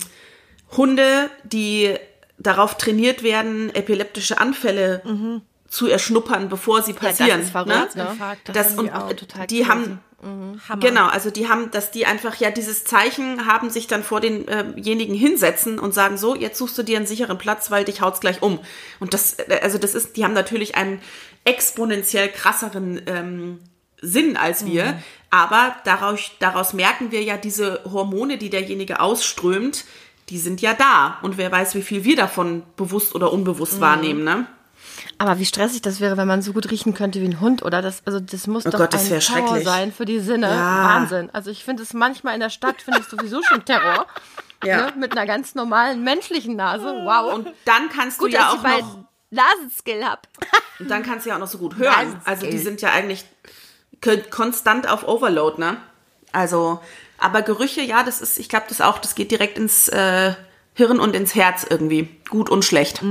Hunde, 0.76 1.30
die 1.44 1.94
darauf 2.38 2.78
trainiert 2.78 3.24
werden, 3.24 3.74
epileptische 3.74 4.40
Anfälle 4.40 5.02
zu 5.68 5.88
erschnuppern, 5.88 6.50
bevor 6.50 6.82
sie 6.82 6.94
passieren. 6.94 7.40
das 7.40 7.46
ist 7.48 7.52
verrückt, 7.52 7.96
ne? 7.96 8.04
ne? 8.04 8.38
Das, 8.46 8.70
haben 8.72 8.80
und 8.80 8.86
die 8.88 8.92
auch. 8.94 9.14
total 9.14 9.48
die 9.48 9.58
crazy. 9.60 9.70
haben 9.70 10.00
Hammer. 10.70 10.80
Genau, 10.80 11.08
also 11.08 11.30
die 11.30 11.50
haben, 11.50 11.72
dass 11.72 11.92
die 11.92 12.06
einfach 12.06 12.36
ja 12.38 12.52
dieses 12.52 12.84
Zeichen 12.86 13.46
haben, 13.46 13.70
sich 13.70 13.88
dann 13.88 14.04
vor 14.04 14.22
denjenigen 14.22 15.16
hinsetzen 15.16 15.80
und 15.80 15.94
sagen, 15.94 16.18
so, 16.18 16.36
jetzt 16.36 16.58
suchst 16.58 16.78
du 16.78 16.84
dir 16.84 16.98
einen 16.98 17.06
sicheren 17.08 17.38
Platz, 17.38 17.72
weil 17.72 17.84
dich 17.86 18.02
haut's 18.02 18.20
gleich 18.20 18.42
um. 18.42 18.60
Und 19.00 19.14
das, 19.14 19.34
äh, 19.40 19.60
also 19.62 19.78
das 19.78 19.96
ist, 19.96 20.18
die 20.18 20.24
haben 20.24 20.34
natürlich 20.34 20.76
einen 20.76 21.02
exponentiell 21.46 22.30
krasseren 22.30 23.02
ähm, 23.08 23.60
Sinn 24.02 24.36
als 24.38 24.66
wir, 24.66 24.86
Mhm. 24.86 24.94
aber 25.30 25.76
daraus, 25.86 26.20
daraus 26.40 26.74
merken 26.74 27.12
wir 27.12 27.24
ja 27.24 27.38
diese 27.38 27.82
Hormone, 27.86 28.38
die 28.38 28.50
derjenige 28.50 29.00
ausströmt, 29.00 29.86
die 30.30 30.38
sind 30.40 30.62
ja 30.62 30.74
da. 30.74 31.20
Und 31.22 31.38
wer 31.38 31.52
weiß, 31.52 31.76
wie 31.76 31.82
viel 31.82 32.04
wir 32.04 32.16
davon 32.16 32.64
bewusst 32.76 33.16
oder 33.16 33.28
Mhm. 33.28 33.34
unbewusst 33.40 33.80
wahrnehmen, 33.82 34.24
ne? 34.24 34.46
Aber 35.18 35.39
wie 35.39 35.46
stressig 35.46 35.82
das 35.82 36.00
wäre, 36.00 36.18
wenn 36.18 36.28
man 36.28 36.42
so 36.42 36.54
gut 36.54 36.70
riechen 36.72 36.94
könnte 36.94 37.22
wie 37.22 37.26
ein 37.26 37.39
Hund, 37.39 37.63
oder? 37.63 37.82
Das, 37.82 38.02
also 38.06 38.20
das 38.20 38.48
muss 38.48 38.66
Oh 38.66 38.70
doch 38.70 38.80
Gott, 38.80 38.94
das 38.94 39.12
ein 39.12 39.20
Terror 39.20 39.62
sein 39.62 39.92
für 39.92 40.06
die 40.06 40.20
Sinne. 40.20 40.50
Ja. 40.50 40.84
Wahnsinn. 40.84 41.30
Also 41.34 41.50
ich 41.52 41.63
finde 41.63 41.84
es 41.84 41.94
manchmal 41.94 42.34
in 42.34 42.39
der 42.39 42.50
Stadt, 42.50 42.82
finde 42.82 43.00
ich 43.00 43.08
sowieso 43.08 43.42
schon 43.44 43.63
Terror. 43.66 44.08
Ja. 44.66 44.86
Ne? 44.86 44.94
Mit 44.98 45.12
einer 45.12 45.26
ganz 45.26 45.56
normalen 45.56 46.06
menschlichen 46.06 46.56
Nase. 46.56 46.86
Wow. 46.86 47.34
Und 47.34 47.50
dann 47.66 47.89
kannst 47.89 48.18
gut, 48.18 48.32
du 48.32 48.38
ja 48.38 48.54
dass 48.54 48.60
auch 48.60 48.63
noch 48.63 49.06
Nasenskill 49.30 50.06
hab. 50.06 50.26
Und 50.80 50.89
dann 50.89 51.04
kannst 51.04 51.26
du 51.26 51.32
ja 51.32 51.36
auch 51.36 51.39
noch 51.39 51.48
so 51.48 51.58
gut 51.58 51.76
hören. 51.76 52.22
Also 52.24 52.50
die 52.50 52.58
sind 52.58 52.82
ja 52.82 52.92
eigentlich 52.92 53.26
konstant 54.30 54.88
auf 54.88 55.06
Overload, 55.06 55.60
ne? 55.60 55.76
Also, 56.32 56.80
aber 57.18 57.42
Gerüche, 57.42 57.82
ja, 57.82 58.04
das 58.04 58.22
ist, 58.22 58.39
ich 58.39 58.50
glaube, 58.50 58.66
das 58.70 58.82
auch, 58.82 59.00
das 59.00 59.16
geht 59.16 59.32
direkt 59.32 59.58
ins 59.58 59.88
äh, 59.89 60.34
Hirn 60.74 61.00
und 61.00 61.16
ins 61.16 61.36
Herz 61.36 61.66
irgendwie. 61.70 62.10
Gut 62.30 62.50
und 62.50 62.66
schlecht. 62.66 63.02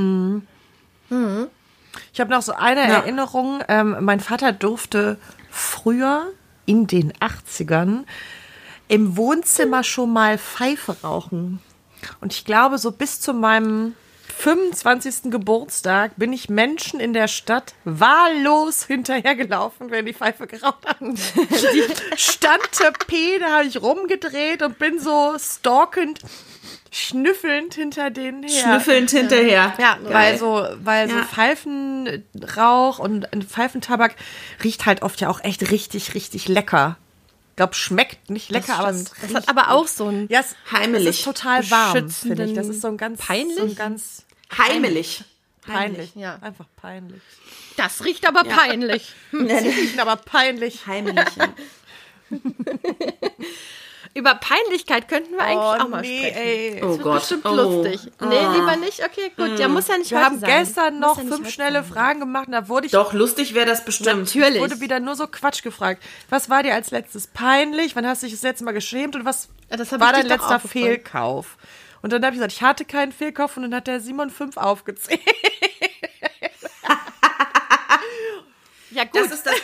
Ich 2.12 2.20
habe 2.20 2.30
noch 2.30 2.42
so 2.42 2.52
eine 2.52 2.80
Ja. 2.82 2.98
Erinnerung. 2.98 3.62
Ähm, 3.68 3.96
mein 4.00 4.20
Vater 4.20 4.52
durfte 4.52 5.18
früher 5.50 6.26
in 6.66 6.86
den 6.86 7.12
80ern 7.14 8.04
im 8.88 9.16
Wohnzimmer 9.16 9.84
schon 9.84 10.12
mal 10.12 10.38
Pfeife 10.38 10.96
rauchen. 11.02 11.60
Und 12.20 12.32
ich 12.32 12.44
glaube, 12.44 12.78
so 12.78 12.92
bis 12.92 13.20
zu 13.20 13.32
meinem 13.32 13.94
25. 14.38 15.30
Geburtstag 15.30 16.12
bin 16.16 16.32
ich 16.32 16.48
Menschen 16.48 16.98
in 17.00 17.12
der 17.12 17.28
Stadt 17.28 17.74
wahllos 17.84 18.84
hinterhergelaufen, 18.84 19.90
wenn 19.90 20.04
die 20.06 20.14
Pfeife 20.14 20.46
geraucht 20.46 20.84
haben. 20.86 21.14
Die 21.36 21.84
Standtepee, 22.16 23.38
da 23.38 23.58
habe 23.58 23.66
ich 23.66 23.80
rumgedreht 23.80 24.62
und 24.62 24.78
bin 24.78 24.98
so 24.98 25.36
stalkend, 25.38 26.20
schnüffelnd 26.92 27.74
hinter 27.74 28.10
denen 28.10 28.42
her. 28.44 28.50
Schnüffelnd 28.62 29.10
hinterher. 29.10 29.72
Ja, 29.78 29.96
Geil. 29.96 30.12
weil 30.12 30.38
so, 30.38 30.66
weil 30.84 31.08
so 31.08 31.16
Ja. 31.16 31.24
Pfeifenrauch 31.24 32.98
und 32.98 33.26
Pfeifentabak 33.48 34.14
riecht 34.62 34.84
halt 34.86 35.02
oft 35.02 35.20
ja 35.20 35.28
auch 35.30 35.42
echt 35.42 35.70
richtig, 35.70 36.14
richtig 36.14 36.48
lecker. 36.48 36.96
Ich 37.50 37.56
glaube, 37.56 37.74
schmeckt 37.74 38.28
nicht 38.30 38.50
lecker, 38.50 38.76
aber 38.78 38.90
es 38.90 39.10
Das 39.22 39.34
hat 39.34 39.48
aber 39.48 39.70
auch 39.70 39.86
so 39.86 40.08
ein 40.08 40.26
ja, 40.30 40.40
es, 40.40 40.54
Heimelig. 40.70 41.08
Es 41.08 41.16
ist 41.18 41.24
total 41.24 41.70
warm, 41.70 42.10
finde 42.10 42.44
ich. 42.44 42.54
Das 42.54 42.68
ist 42.68 42.80
so 42.82 42.88
ein 42.88 42.96
ganz 42.98 43.20
Peinlich? 43.20 43.56
so 43.56 43.62
ein 43.64 43.74
ganz 43.74 44.24
Heimelig. 44.56 45.24
peinlich. 45.62 46.14
ja. 46.14 46.38
Einfach 46.42 46.66
peinlich. 46.76 47.20
Das 47.76 48.04
riecht 48.04 48.26
aber 48.28 48.44
peinlich. 48.44 49.14
Sie 49.32 49.38
riechen 49.38 49.98
aber 50.00 50.16
peinlich. 50.16 50.86
Heimelig. 50.86 51.24
Ja. 51.36 51.48
Über 54.14 54.34
Peinlichkeit 54.34 55.08
könnten 55.08 55.32
wir 55.32 55.40
eigentlich 55.40 55.56
Oh, 55.56 55.82
auch 55.84 55.88
mal 55.88 56.02
nee, 56.02 56.18
sprechen. 56.18 56.36
ey. 56.36 56.80
Oh 56.82 56.86
Das 56.88 56.90
wird 56.98 57.02
Gott. 57.02 57.14
bestimmt 57.20 57.46
oh. 57.46 57.54
lustig. 57.54 58.00
Nee, 58.20 58.46
lieber 58.54 58.76
nicht. 58.76 59.02
Okay, 59.02 59.32
gut. 59.36 59.58
Ja, 59.58 59.68
muss 59.68 59.88
ja 59.88 59.96
nicht 59.96 60.10
Wir 60.10 60.18
heute 60.18 60.26
haben 60.26 60.38
sein. 60.38 60.50
gestern 60.64 60.98
noch 60.98 61.16
ja 61.16 61.24
fünf 61.24 61.48
schnelle 61.50 61.82
sein. 61.82 61.92
Fragen 61.92 62.20
gemacht 62.20 62.48
da 62.50 62.68
wurde 62.68 62.86
ich 62.86 62.92
Doch, 62.92 63.14
lustig 63.14 63.54
wäre 63.54 63.64
das 63.64 63.84
bestimmt. 63.86 64.34
Natürlich. 64.34 64.60
wurde 64.60 64.80
wieder 64.80 65.00
nur 65.00 65.14
so 65.14 65.26
Quatsch 65.26 65.62
gefragt. 65.62 66.02
Was 66.28 66.50
war 66.50 66.62
dir 66.62 66.74
als 66.74 66.90
letztes 66.90 67.26
peinlich? 67.26 67.96
Wann 67.96 68.06
hast 68.06 68.22
du 68.22 68.26
dich 68.26 68.34
das 68.34 68.42
letzte 68.42 68.64
Mal 68.64 68.72
geschämt? 68.72 69.16
Und 69.16 69.24
was 69.24 69.48
Ja, 69.70 69.78
das 69.78 69.90
hab 69.92 70.00
war 70.00 70.12
dein 70.12 70.26
letzter. 70.26 70.60
Fehlkauf? 70.60 71.56
Und 72.02 72.12
dann 72.12 72.22
habe 72.22 72.34
ich 72.34 72.38
gesagt, 72.40 72.52
ich 72.52 72.62
hatte 72.62 72.84
keinen 72.84 73.12
Fehlkauf 73.12 73.56
und 73.56 73.62
dann 73.62 73.74
hat 73.74 73.86
der 73.86 74.00
Simon 74.00 74.28
fünf 74.28 74.56
aufgezählt. 74.58 75.20
Ja, 78.90 79.04
gut. 79.04 79.14
Das 79.24 79.32
ist 79.32 79.46
das, 79.46 79.54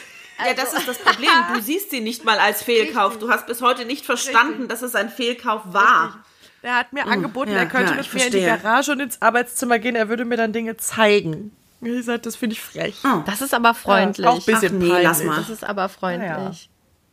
ja, 0.47 0.55
das 0.55 0.73
ist 0.75 0.89
das 0.89 0.99
Problem. 0.99 1.31
Du 1.55 1.61
siehst 1.63 1.91
sie 1.91 2.01
nicht 2.01 2.25
mal 2.25 2.39
als 2.39 2.63
Fehlkauf. 2.63 3.19
Du 3.19 3.31
hast 3.31 3.47
bis 3.47 3.61
heute 3.63 3.85
nicht 3.85 4.05
verstanden, 4.07 4.69
dass 4.69 4.83
es 4.83 4.95
ein 4.95 5.09
Fehlkauf 5.09 5.63
war. 5.67 6.25
Der 6.63 6.77
hat 6.77 6.93
mir 6.93 7.07
angeboten, 7.07 7.51
Oh, 7.51 7.55
ja, 7.55 7.61
er 7.61 7.67
könnte 7.67 7.91
ja, 7.91 7.97
mit 7.97 8.07
ich 8.07 8.15
mir 8.15 8.27
in 8.27 8.33
die 8.33 8.41
verstehe. 8.41 8.63
Garage 8.63 8.93
und 8.93 9.01
ins 9.01 9.23
Arbeitszimmer 9.23 9.79
gehen, 9.79 9.95
er 9.95 10.09
würde 10.09 10.25
mir 10.25 10.37
dann 10.37 10.53
Dinge 10.53 10.77
zeigen. 10.77 11.53
Ich 11.81 11.89
gesagt, 11.89 12.27
das 12.27 12.35
finde 12.35 12.55
ich 12.55 12.61
frech. 12.61 12.97
das 13.27 13.41
ist 13.41 13.55
aber 13.55 13.73
freundlich. 13.75 14.27
Auch 14.27 14.35
ein 14.41 14.45
bisschen 14.45 14.75
Ach 14.77 14.83
nee, 14.83 14.89
peinlich. 14.89 15.05
lass 15.05 15.23
mal. 15.23 15.37
Das 15.37 15.51
ist 15.51 15.65
aber 15.65 15.89
freundlich. 15.89 16.69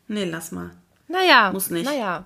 Nee, 0.07 0.25
lass 0.25 0.51
mal. 0.51 0.71
Naja. 1.07 1.51
Muss 1.51 1.69
nicht. 1.69 1.85
Naja. 1.85 2.25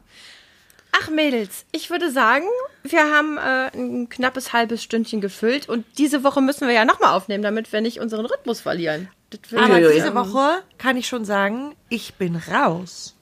Ach, 1.01 1.09
Mädels, 1.09 1.65
ich 1.71 1.89
würde 1.89 2.11
sagen, 2.11 2.45
wir 2.83 3.03
haben 3.13 3.37
äh, 3.37 3.69
ein 3.77 4.09
knappes 4.09 4.53
halbes 4.53 4.81
Stündchen 4.81 5.21
gefüllt 5.21 5.67
und 5.69 5.85
diese 5.97 6.23
Woche 6.23 6.41
müssen 6.41 6.67
wir 6.67 6.73
ja 6.73 6.85
nochmal 6.85 7.13
aufnehmen, 7.13 7.43
damit 7.43 7.71
wir 7.71 7.81
nicht 7.81 7.99
unseren 7.99 8.25
Rhythmus 8.25 8.61
verlieren. 8.61 9.09
Aber 9.55 9.79
diese 9.79 10.15
Woche 10.15 10.63
kann 10.77 10.97
ich 10.97 11.07
schon 11.07 11.25
sagen, 11.25 11.75
ich 11.89 12.15
bin 12.15 12.35
raus. 12.35 13.15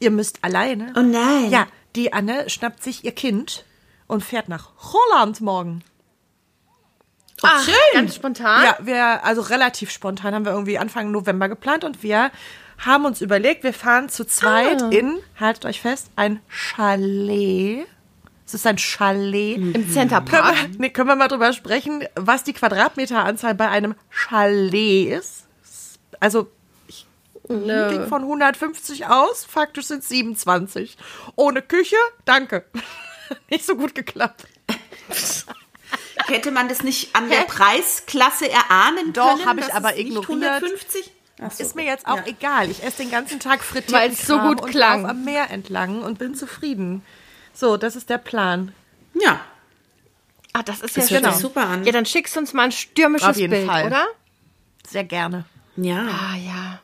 Ihr 0.00 0.10
müsst 0.10 0.38
alleine. 0.42 0.92
Oh 0.96 1.00
nein. 1.00 1.50
Ja, 1.50 1.66
die 1.94 2.12
Anne 2.12 2.50
schnappt 2.50 2.82
sich 2.82 3.04
ihr 3.04 3.12
Kind 3.12 3.64
und 4.06 4.24
fährt 4.24 4.48
nach 4.48 4.70
Holland 4.78 5.40
morgen. 5.40 5.82
Ach, 7.42 7.62
schön. 7.64 7.74
Ganz 7.92 8.14
spontan. 8.16 8.64
Ja, 8.64 8.78
wir, 8.80 9.24
also 9.24 9.42
relativ 9.42 9.90
spontan 9.90 10.34
haben 10.34 10.44
wir 10.44 10.52
irgendwie 10.52 10.78
Anfang 10.78 11.10
November 11.10 11.48
geplant 11.48 11.84
und 11.84 12.02
wir 12.02 12.30
haben 12.84 13.04
uns 13.04 13.20
überlegt, 13.20 13.62
wir 13.62 13.72
fahren 13.74 14.08
zu 14.08 14.24
zweit 14.26 14.82
Ah. 14.82 14.88
in, 14.90 15.18
haltet 15.38 15.64
euch 15.66 15.80
fest, 15.80 16.08
ein 16.16 16.40
Chalet. 16.48 17.86
Es 18.46 18.54
ist 18.54 18.66
ein 18.66 18.78
Chalet. 18.78 19.56
Im 19.56 19.90
Center 19.90 20.20
Können 20.20 20.42
Park. 20.42 20.56
wir, 20.56 20.78
nee, 20.78 20.90
können 20.90 21.08
wir 21.08 21.16
mal 21.16 21.28
drüber 21.28 21.52
sprechen, 21.52 22.04
was 22.14 22.44
die 22.44 22.52
Quadratmeteranzahl 22.52 23.54
bei 23.54 23.68
einem 23.68 23.94
Chalet 24.10 25.08
ist? 25.18 25.43
Also, 26.24 26.50
ich 26.88 27.04
ging 27.46 28.06
von 28.08 28.22
150 28.22 29.06
aus, 29.06 29.44
faktisch 29.44 29.84
sind 29.88 30.02
27. 30.02 30.96
Ohne 31.36 31.60
Küche, 31.60 31.96
danke. 32.24 32.64
Nicht 33.50 33.66
so 33.66 33.76
gut 33.76 33.94
geklappt. 33.94 34.46
Hätte 36.26 36.50
man 36.50 36.68
das 36.70 36.82
nicht 36.82 37.14
an 37.14 37.28
der 37.28 37.42
Preisklasse 37.42 38.48
erahnen 38.50 39.12
Doch, 39.12 39.36
können? 39.36 39.46
hab 39.46 39.58
ich 39.58 39.74
aber 39.74 39.98
ignoriert. 39.98 40.30
150? 40.30 41.10
Ach 41.42 41.50
so. 41.50 41.62
Ist 41.62 41.76
mir 41.76 41.84
jetzt 41.84 42.06
auch 42.06 42.16
Ja. 42.16 42.26
egal. 42.26 42.70
Ich 42.70 42.82
esse 42.82 42.98
den 43.02 43.10
ganzen 43.10 43.38
Tag 43.40 43.62
frittiert. 43.62 43.92
Weil 43.92 44.10
es 44.12 44.26
so 44.26 44.38
gut 44.38 44.66
klang. 44.68 45.04
am 45.06 45.24
Meer 45.26 45.50
entlang 45.50 46.02
und 46.02 46.18
bin 46.18 46.34
zufrieden. 46.34 47.02
So, 47.52 47.76
das 47.76 47.96
ist 47.96 48.08
der 48.08 48.16
Plan. 48.18 48.72
Ja. 49.20 49.40
Ah, 50.54 50.62
das 50.62 50.80
ist 50.80 50.96
Das 50.96 51.10
ja 51.10 51.20
sich 51.20 51.40
super 51.42 51.66
an. 51.66 51.84
Ja, 51.84 51.92
dann 51.92 52.06
schickst 52.06 52.34
du 52.36 52.40
uns 52.40 52.54
mal 52.54 52.62
ein 52.64 52.72
stürmisches 52.72 53.28
Auf 53.28 53.36
jeden 53.36 53.50
Bild, 53.50 53.66
Fall. 53.66 53.86
oder? 53.86 54.06
Sehr 54.88 55.04
gerne. 55.04 55.44
Ja. 55.76 56.06
Ah, 56.06 56.36
ja. 56.36 56.80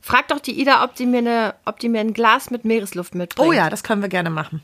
Frag 0.00 0.28
doch 0.28 0.40
die 0.40 0.58
Ida, 0.60 0.84
ob 0.84 0.94
die 0.94 1.06
mir, 1.06 1.18
eine, 1.18 1.54
ob 1.64 1.78
die 1.80 1.88
mir 1.88 2.00
ein 2.00 2.14
Glas 2.14 2.50
mit 2.50 2.64
Meeresluft 2.64 3.14
mitbringt. 3.14 3.46
Oh 3.48 3.52
ja, 3.52 3.68
das 3.70 3.82
können 3.82 4.00
wir 4.02 4.08
gerne 4.08 4.30
machen. 4.30 4.62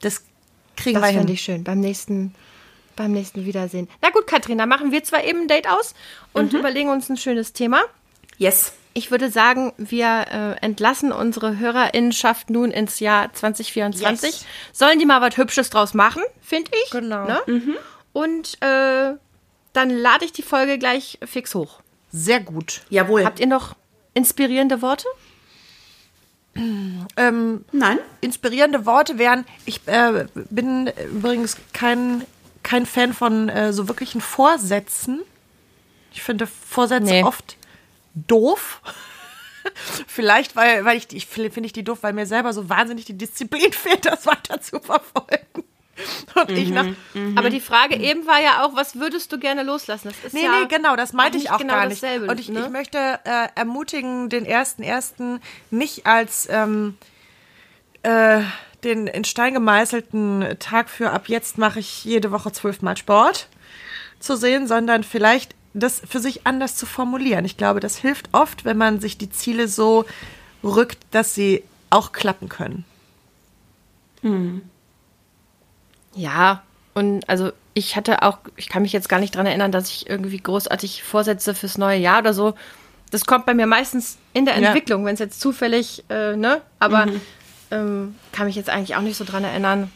Das 0.00 0.22
kriegen 0.76 0.94
Das 1.00 1.04
wir 1.04 1.08
hin. 1.10 1.18
fände 1.20 1.32
ich 1.32 1.40
schön. 1.40 1.64
Beim 1.64 1.80
nächsten, 1.80 2.34
beim 2.96 3.12
nächsten 3.12 3.44
Wiedersehen. 3.46 3.88
Na 4.02 4.10
gut, 4.10 4.26
Katrina, 4.26 4.66
machen 4.66 4.92
wir 4.92 5.02
zwar 5.04 5.24
eben 5.24 5.42
ein 5.42 5.48
Date 5.48 5.68
aus 5.68 5.94
und 6.32 6.52
Mhm. 6.52 6.58
überlegen 6.58 6.88
uns 6.90 7.08
ein 7.08 7.16
schönes 7.16 7.52
Thema. 7.52 7.80
Yes. 8.36 8.72
Ich 8.94 9.10
würde 9.10 9.30
sagen, 9.30 9.72
wir 9.76 10.26
äh, 10.60 10.64
entlassen 10.64 11.12
unsere 11.12 11.58
Hörerinnenschaft 11.58 12.50
nun 12.50 12.70
ins 12.70 13.00
Jahr 13.00 13.32
2024. 13.32 14.30
Yes. 14.30 14.44
Sollen 14.72 14.98
die 14.98 15.06
mal 15.06 15.20
was 15.20 15.36
Hübsches 15.36 15.70
draus 15.70 15.94
machen, 15.94 16.22
finde 16.42 16.70
ich. 16.84 16.90
Genau. 16.90 17.24
Ne? 17.26 17.40
Und 18.12 18.60
äh, 18.62 19.14
dann 19.72 19.90
lade 19.90 20.24
ich 20.24 20.32
die 20.32 20.42
Folge 20.42 20.78
gleich 20.78 21.18
fix 21.24 21.54
hoch. 21.54 21.80
Sehr 22.10 22.40
gut. 22.40 22.82
Jawohl. 22.90 23.24
Habt 23.24 23.40
ihr 23.40 23.46
noch 23.46 23.76
inspirierende 24.14 24.80
Worte? 24.82 25.06
Ähm, 27.16 27.64
Nein? 27.70 27.98
inspirierende 28.20 28.84
Worte 28.84 29.18
wären, 29.18 29.44
ich 29.64 29.86
äh, 29.86 30.26
bin 30.50 30.88
übrigens 31.12 31.56
kein, 31.72 32.24
kein 32.64 32.84
Fan 32.84 33.12
von 33.12 33.48
äh, 33.48 33.72
so 33.72 33.86
wirklichen 33.86 34.20
Vorsätzen. 34.20 35.20
Ich 36.12 36.22
finde 36.22 36.46
Vorsätze 36.48 37.04
Nee. 37.12 37.22
oft 37.22 37.56
doof. 38.14 38.80
Vielleicht, 40.08 40.56
weil, 40.56 40.84
weil 40.84 40.96
ich, 40.96 41.06
die- 41.06 41.18
ich 41.18 41.26
finde 41.26 41.50
find 41.52 41.66
ich 41.66 41.72
die 41.72 41.84
doof, 41.84 41.98
weil 42.00 42.12
mir 42.12 42.26
selber 42.26 42.52
so 42.52 42.68
wahnsinnig 42.68 43.04
die 43.04 43.16
Disziplin 43.16 43.72
fehlt, 43.72 44.06
das 44.06 44.26
weiter 44.26 44.60
zu 44.60 44.80
verfolgen. 44.80 45.62
Und 46.34 46.50
ich 46.50 46.70
nach, 46.70 46.86
Aber 47.36 47.50
die 47.50 47.60
Frage 47.60 47.96
eben 47.96 48.26
war 48.26 48.40
ja 48.40 48.64
auch, 48.64 48.76
was 48.76 48.96
würdest 48.96 49.32
du 49.32 49.38
gerne 49.38 49.62
loslassen? 49.62 50.08
Das 50.08 50.24
ist 50.24 50.32
Nee, 50.32 50.44
ja 50.44 50.60
nee, 50.60 50.66
genau, 50.68 50.96
das 50.96 51.12
meinte 51.12 51.38
ich 51.38 51.50
auch 51.50 51.58
genau 51.58 51.74
gar 51.74 51.86
nicht. 51.86 52.02
dasselbe, 52.02 52.26
Und 52.26 52.38
ich, 52.40 52.48
ne? 52.48 52.60
ich 52.60 52.68
möchte 52.70 52.98
äh, 53.24 53.48
ermutigen, 53.54 54.28
den 54.28 54.44
ersten 54.44 54.82
ersten 54.82 55.40
nicht 55.70 56.06
als 56.06 56.48
ähm, 56.50 56.96
äh, 58.02 58.40
den 58.84 59.06
in 59.06 59.24
Stein 59.24 59.54
gemeißelten 59.54 60.56
Tag 60.60 60.88
für 60.88 61.10
ab 61.10 61.28
jetzt 61.28 61.58
mache 61.58 61.80
ich 61.80 62.04
jede 62.04 62.30
Woche 62.30 62.52
zwölfmal 62.52 62.96
Sport 62.96 63.48
zu 64.20 64.36
sehen, 64.36 64.66
sondern 64.68 65.02
vielleicht 65.04 65.54
das 65.74 66.00
für 66.08 66.20
sich 66.20 66.46
anders 66.46 66.76
zu 66.76 66.86
formulieren. 66.86 67.44
Ich 67.44 67.56
glaube, 67.56 67.80
das 67.80 67.96
hilft 67.96 68.28
oft, 68.32 68.64
wenn 68.64 68.76
man 68.76 69.00
sich 69.00 69.18
die 69.18 69.30
Ziele 69.30 69.68
so 69.68 70.04
rückt, 70.64 70.98
dass 71.10 71.34
sie 71.34 71.62
auch 71.90 72.12
klappen 72.12 72.48
können. 72.48 72.84
Ja, 76.18 76.62
und 76.94 77.28
also 77.28 77.52
ich 77.74 77.94
hatte 77.96 78.22
auch, 78.22 78.38
ich 78.56 78.68
kann 78.68 78.82
mich 78.82 78.92
jetzt 78.92 79.08
gar 79.08 79.20
nicht 79.20 79.36
dran 79.36 79.46
erinnern, 79.46 79.70
dass 79.70 79.88
ich 79.88 80.08
irgendwie 80.10 80.38
großartig 80.38 81.04
Vorsätze 81.04 81.54
fürs 81.54 81.78
neue 81.78 81.98
Jahr 81.98 82.18
oder 82.18 82.34
so. 82.34 82.54
Das 83.12 83.24
kommt 83.24 83.46
bei 83.46 83.54
mir 83.54 83.66
meistens 83.66 84.18
in 84.32 84.44
der 84.44 84.58
Ja. 84.58 84.68
Entwicklung, 84.68 85.04
wenn 85.04 85.14
es 85.14 85.20
jetzt 85.20 85.40
zufällig, 85.40 86.04
äh, 86.10 86.34
ne? 86.36 86.60
Aber 86.80 87.06
ähm, 87.70 88.16
kann 88.32 88.46
mich 88.46 88.56
jetzt 88.56 88.68
eigentlich 88.68 88.96
auch 88.96 89.00
nicht 89.02 89.16
so 89.16 89.24
dran 89.24 89.44
erinnern. 89.44 89.92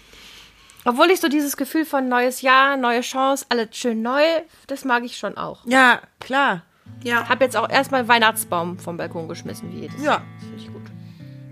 Obwohl 0.84 1.10
ich 1.10 1.20
so 1.20 1.28
dieses 1.28 1.56
Gefühl 1.56 1.84
von 1.84 2.08
neues 2.08 2.40
Jahr, 2.40 2.76
neue 2.76 3.00
Chance, 3.00 3.46
alles 3.48 3.68
schön 3.76 4.00
neu, 4.02 4.22
das 4.68 4.84
mag 4.84 5.04
ich 5.04 5.16
schon 5.18 5.36
auch. 5.36 5.60
Ja, 5.66 6.00
klar. 6.20 6.62
Ja. 7.02 7.28
Hab 7.28 7.40
jetzt 7.40 7.56
auch 7.56 7.68
erstmal 7.68 8.06
Weihnachtsbaum 8.08 8.78
vom 8.78 8.96
Balkon 8.96 9.28
geschmissen, 9.28 9.72
wie 9.72 9.80
jedes 9.80 9.98
Ja. 10.02 10.12
Jahr. 10.12 10.22
Das 10.38 10.44
finde 10.48 10.62
ich 10.62 10.72
gut. 10.72 10.82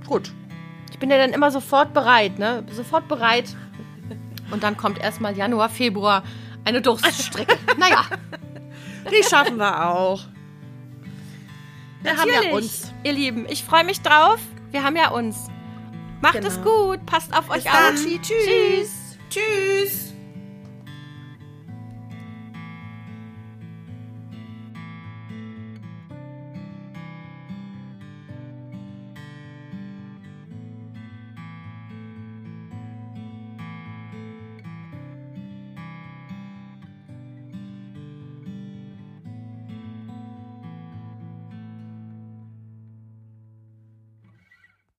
Gut. 0.07 0.33
Ich 0.93 0.99
bin 0.99 1.11
ja 1.11 1.17
dann 1.19 1.33
immer 1.33 1.51
sofort 1.51 1.93
bereit, 1.93 2.39
ne? 2.39 2.65
Sofort 2.73 3.09
bereit. 3.09 3.47
Und 4.51 4.63
dann 4.63 4.77
kommt 4.77 4.99
erstmal 4.99 5.37
Januar, 5.37 5.69
Februar 5.69 6.23
eine 6.65 6.81
Durststrecke. 6.83 7.57
naja, 7.79 8.05
Die 9.11 9.23
schaffen 9.25 9.57
wir 9.57 9.89
auch. 9.89 10.21
Wir 12.03 12.17
haben 12.17 12.29
ja 12.29 12.37
natürlich. 12.37 12.53
uns. 12.53 12.93
Ihr 13.05 13.13
Lieben, 13.13 13.47
ich 13.49 13.65
freue 13.65 13.85
mich 13.85 14.01
drauf. 14.01 14.39
Wir 14.71 14.83
haben 14.85 14.97
ja 14.97 15.11
uns. 15.11 15.49
Macht 16.23 16.37
es 16.45 16.57
Genau. 16.63 16.89
gut. 16.89 17.07
Passt 17.07 17.33
auf 17.37 17.49
euch 17.51 17.67
auf. 17.71 17.95
Tschüss. 17.95 18.21
Tschüss. 18.23 19.19
Tschüss. 19.31 20.10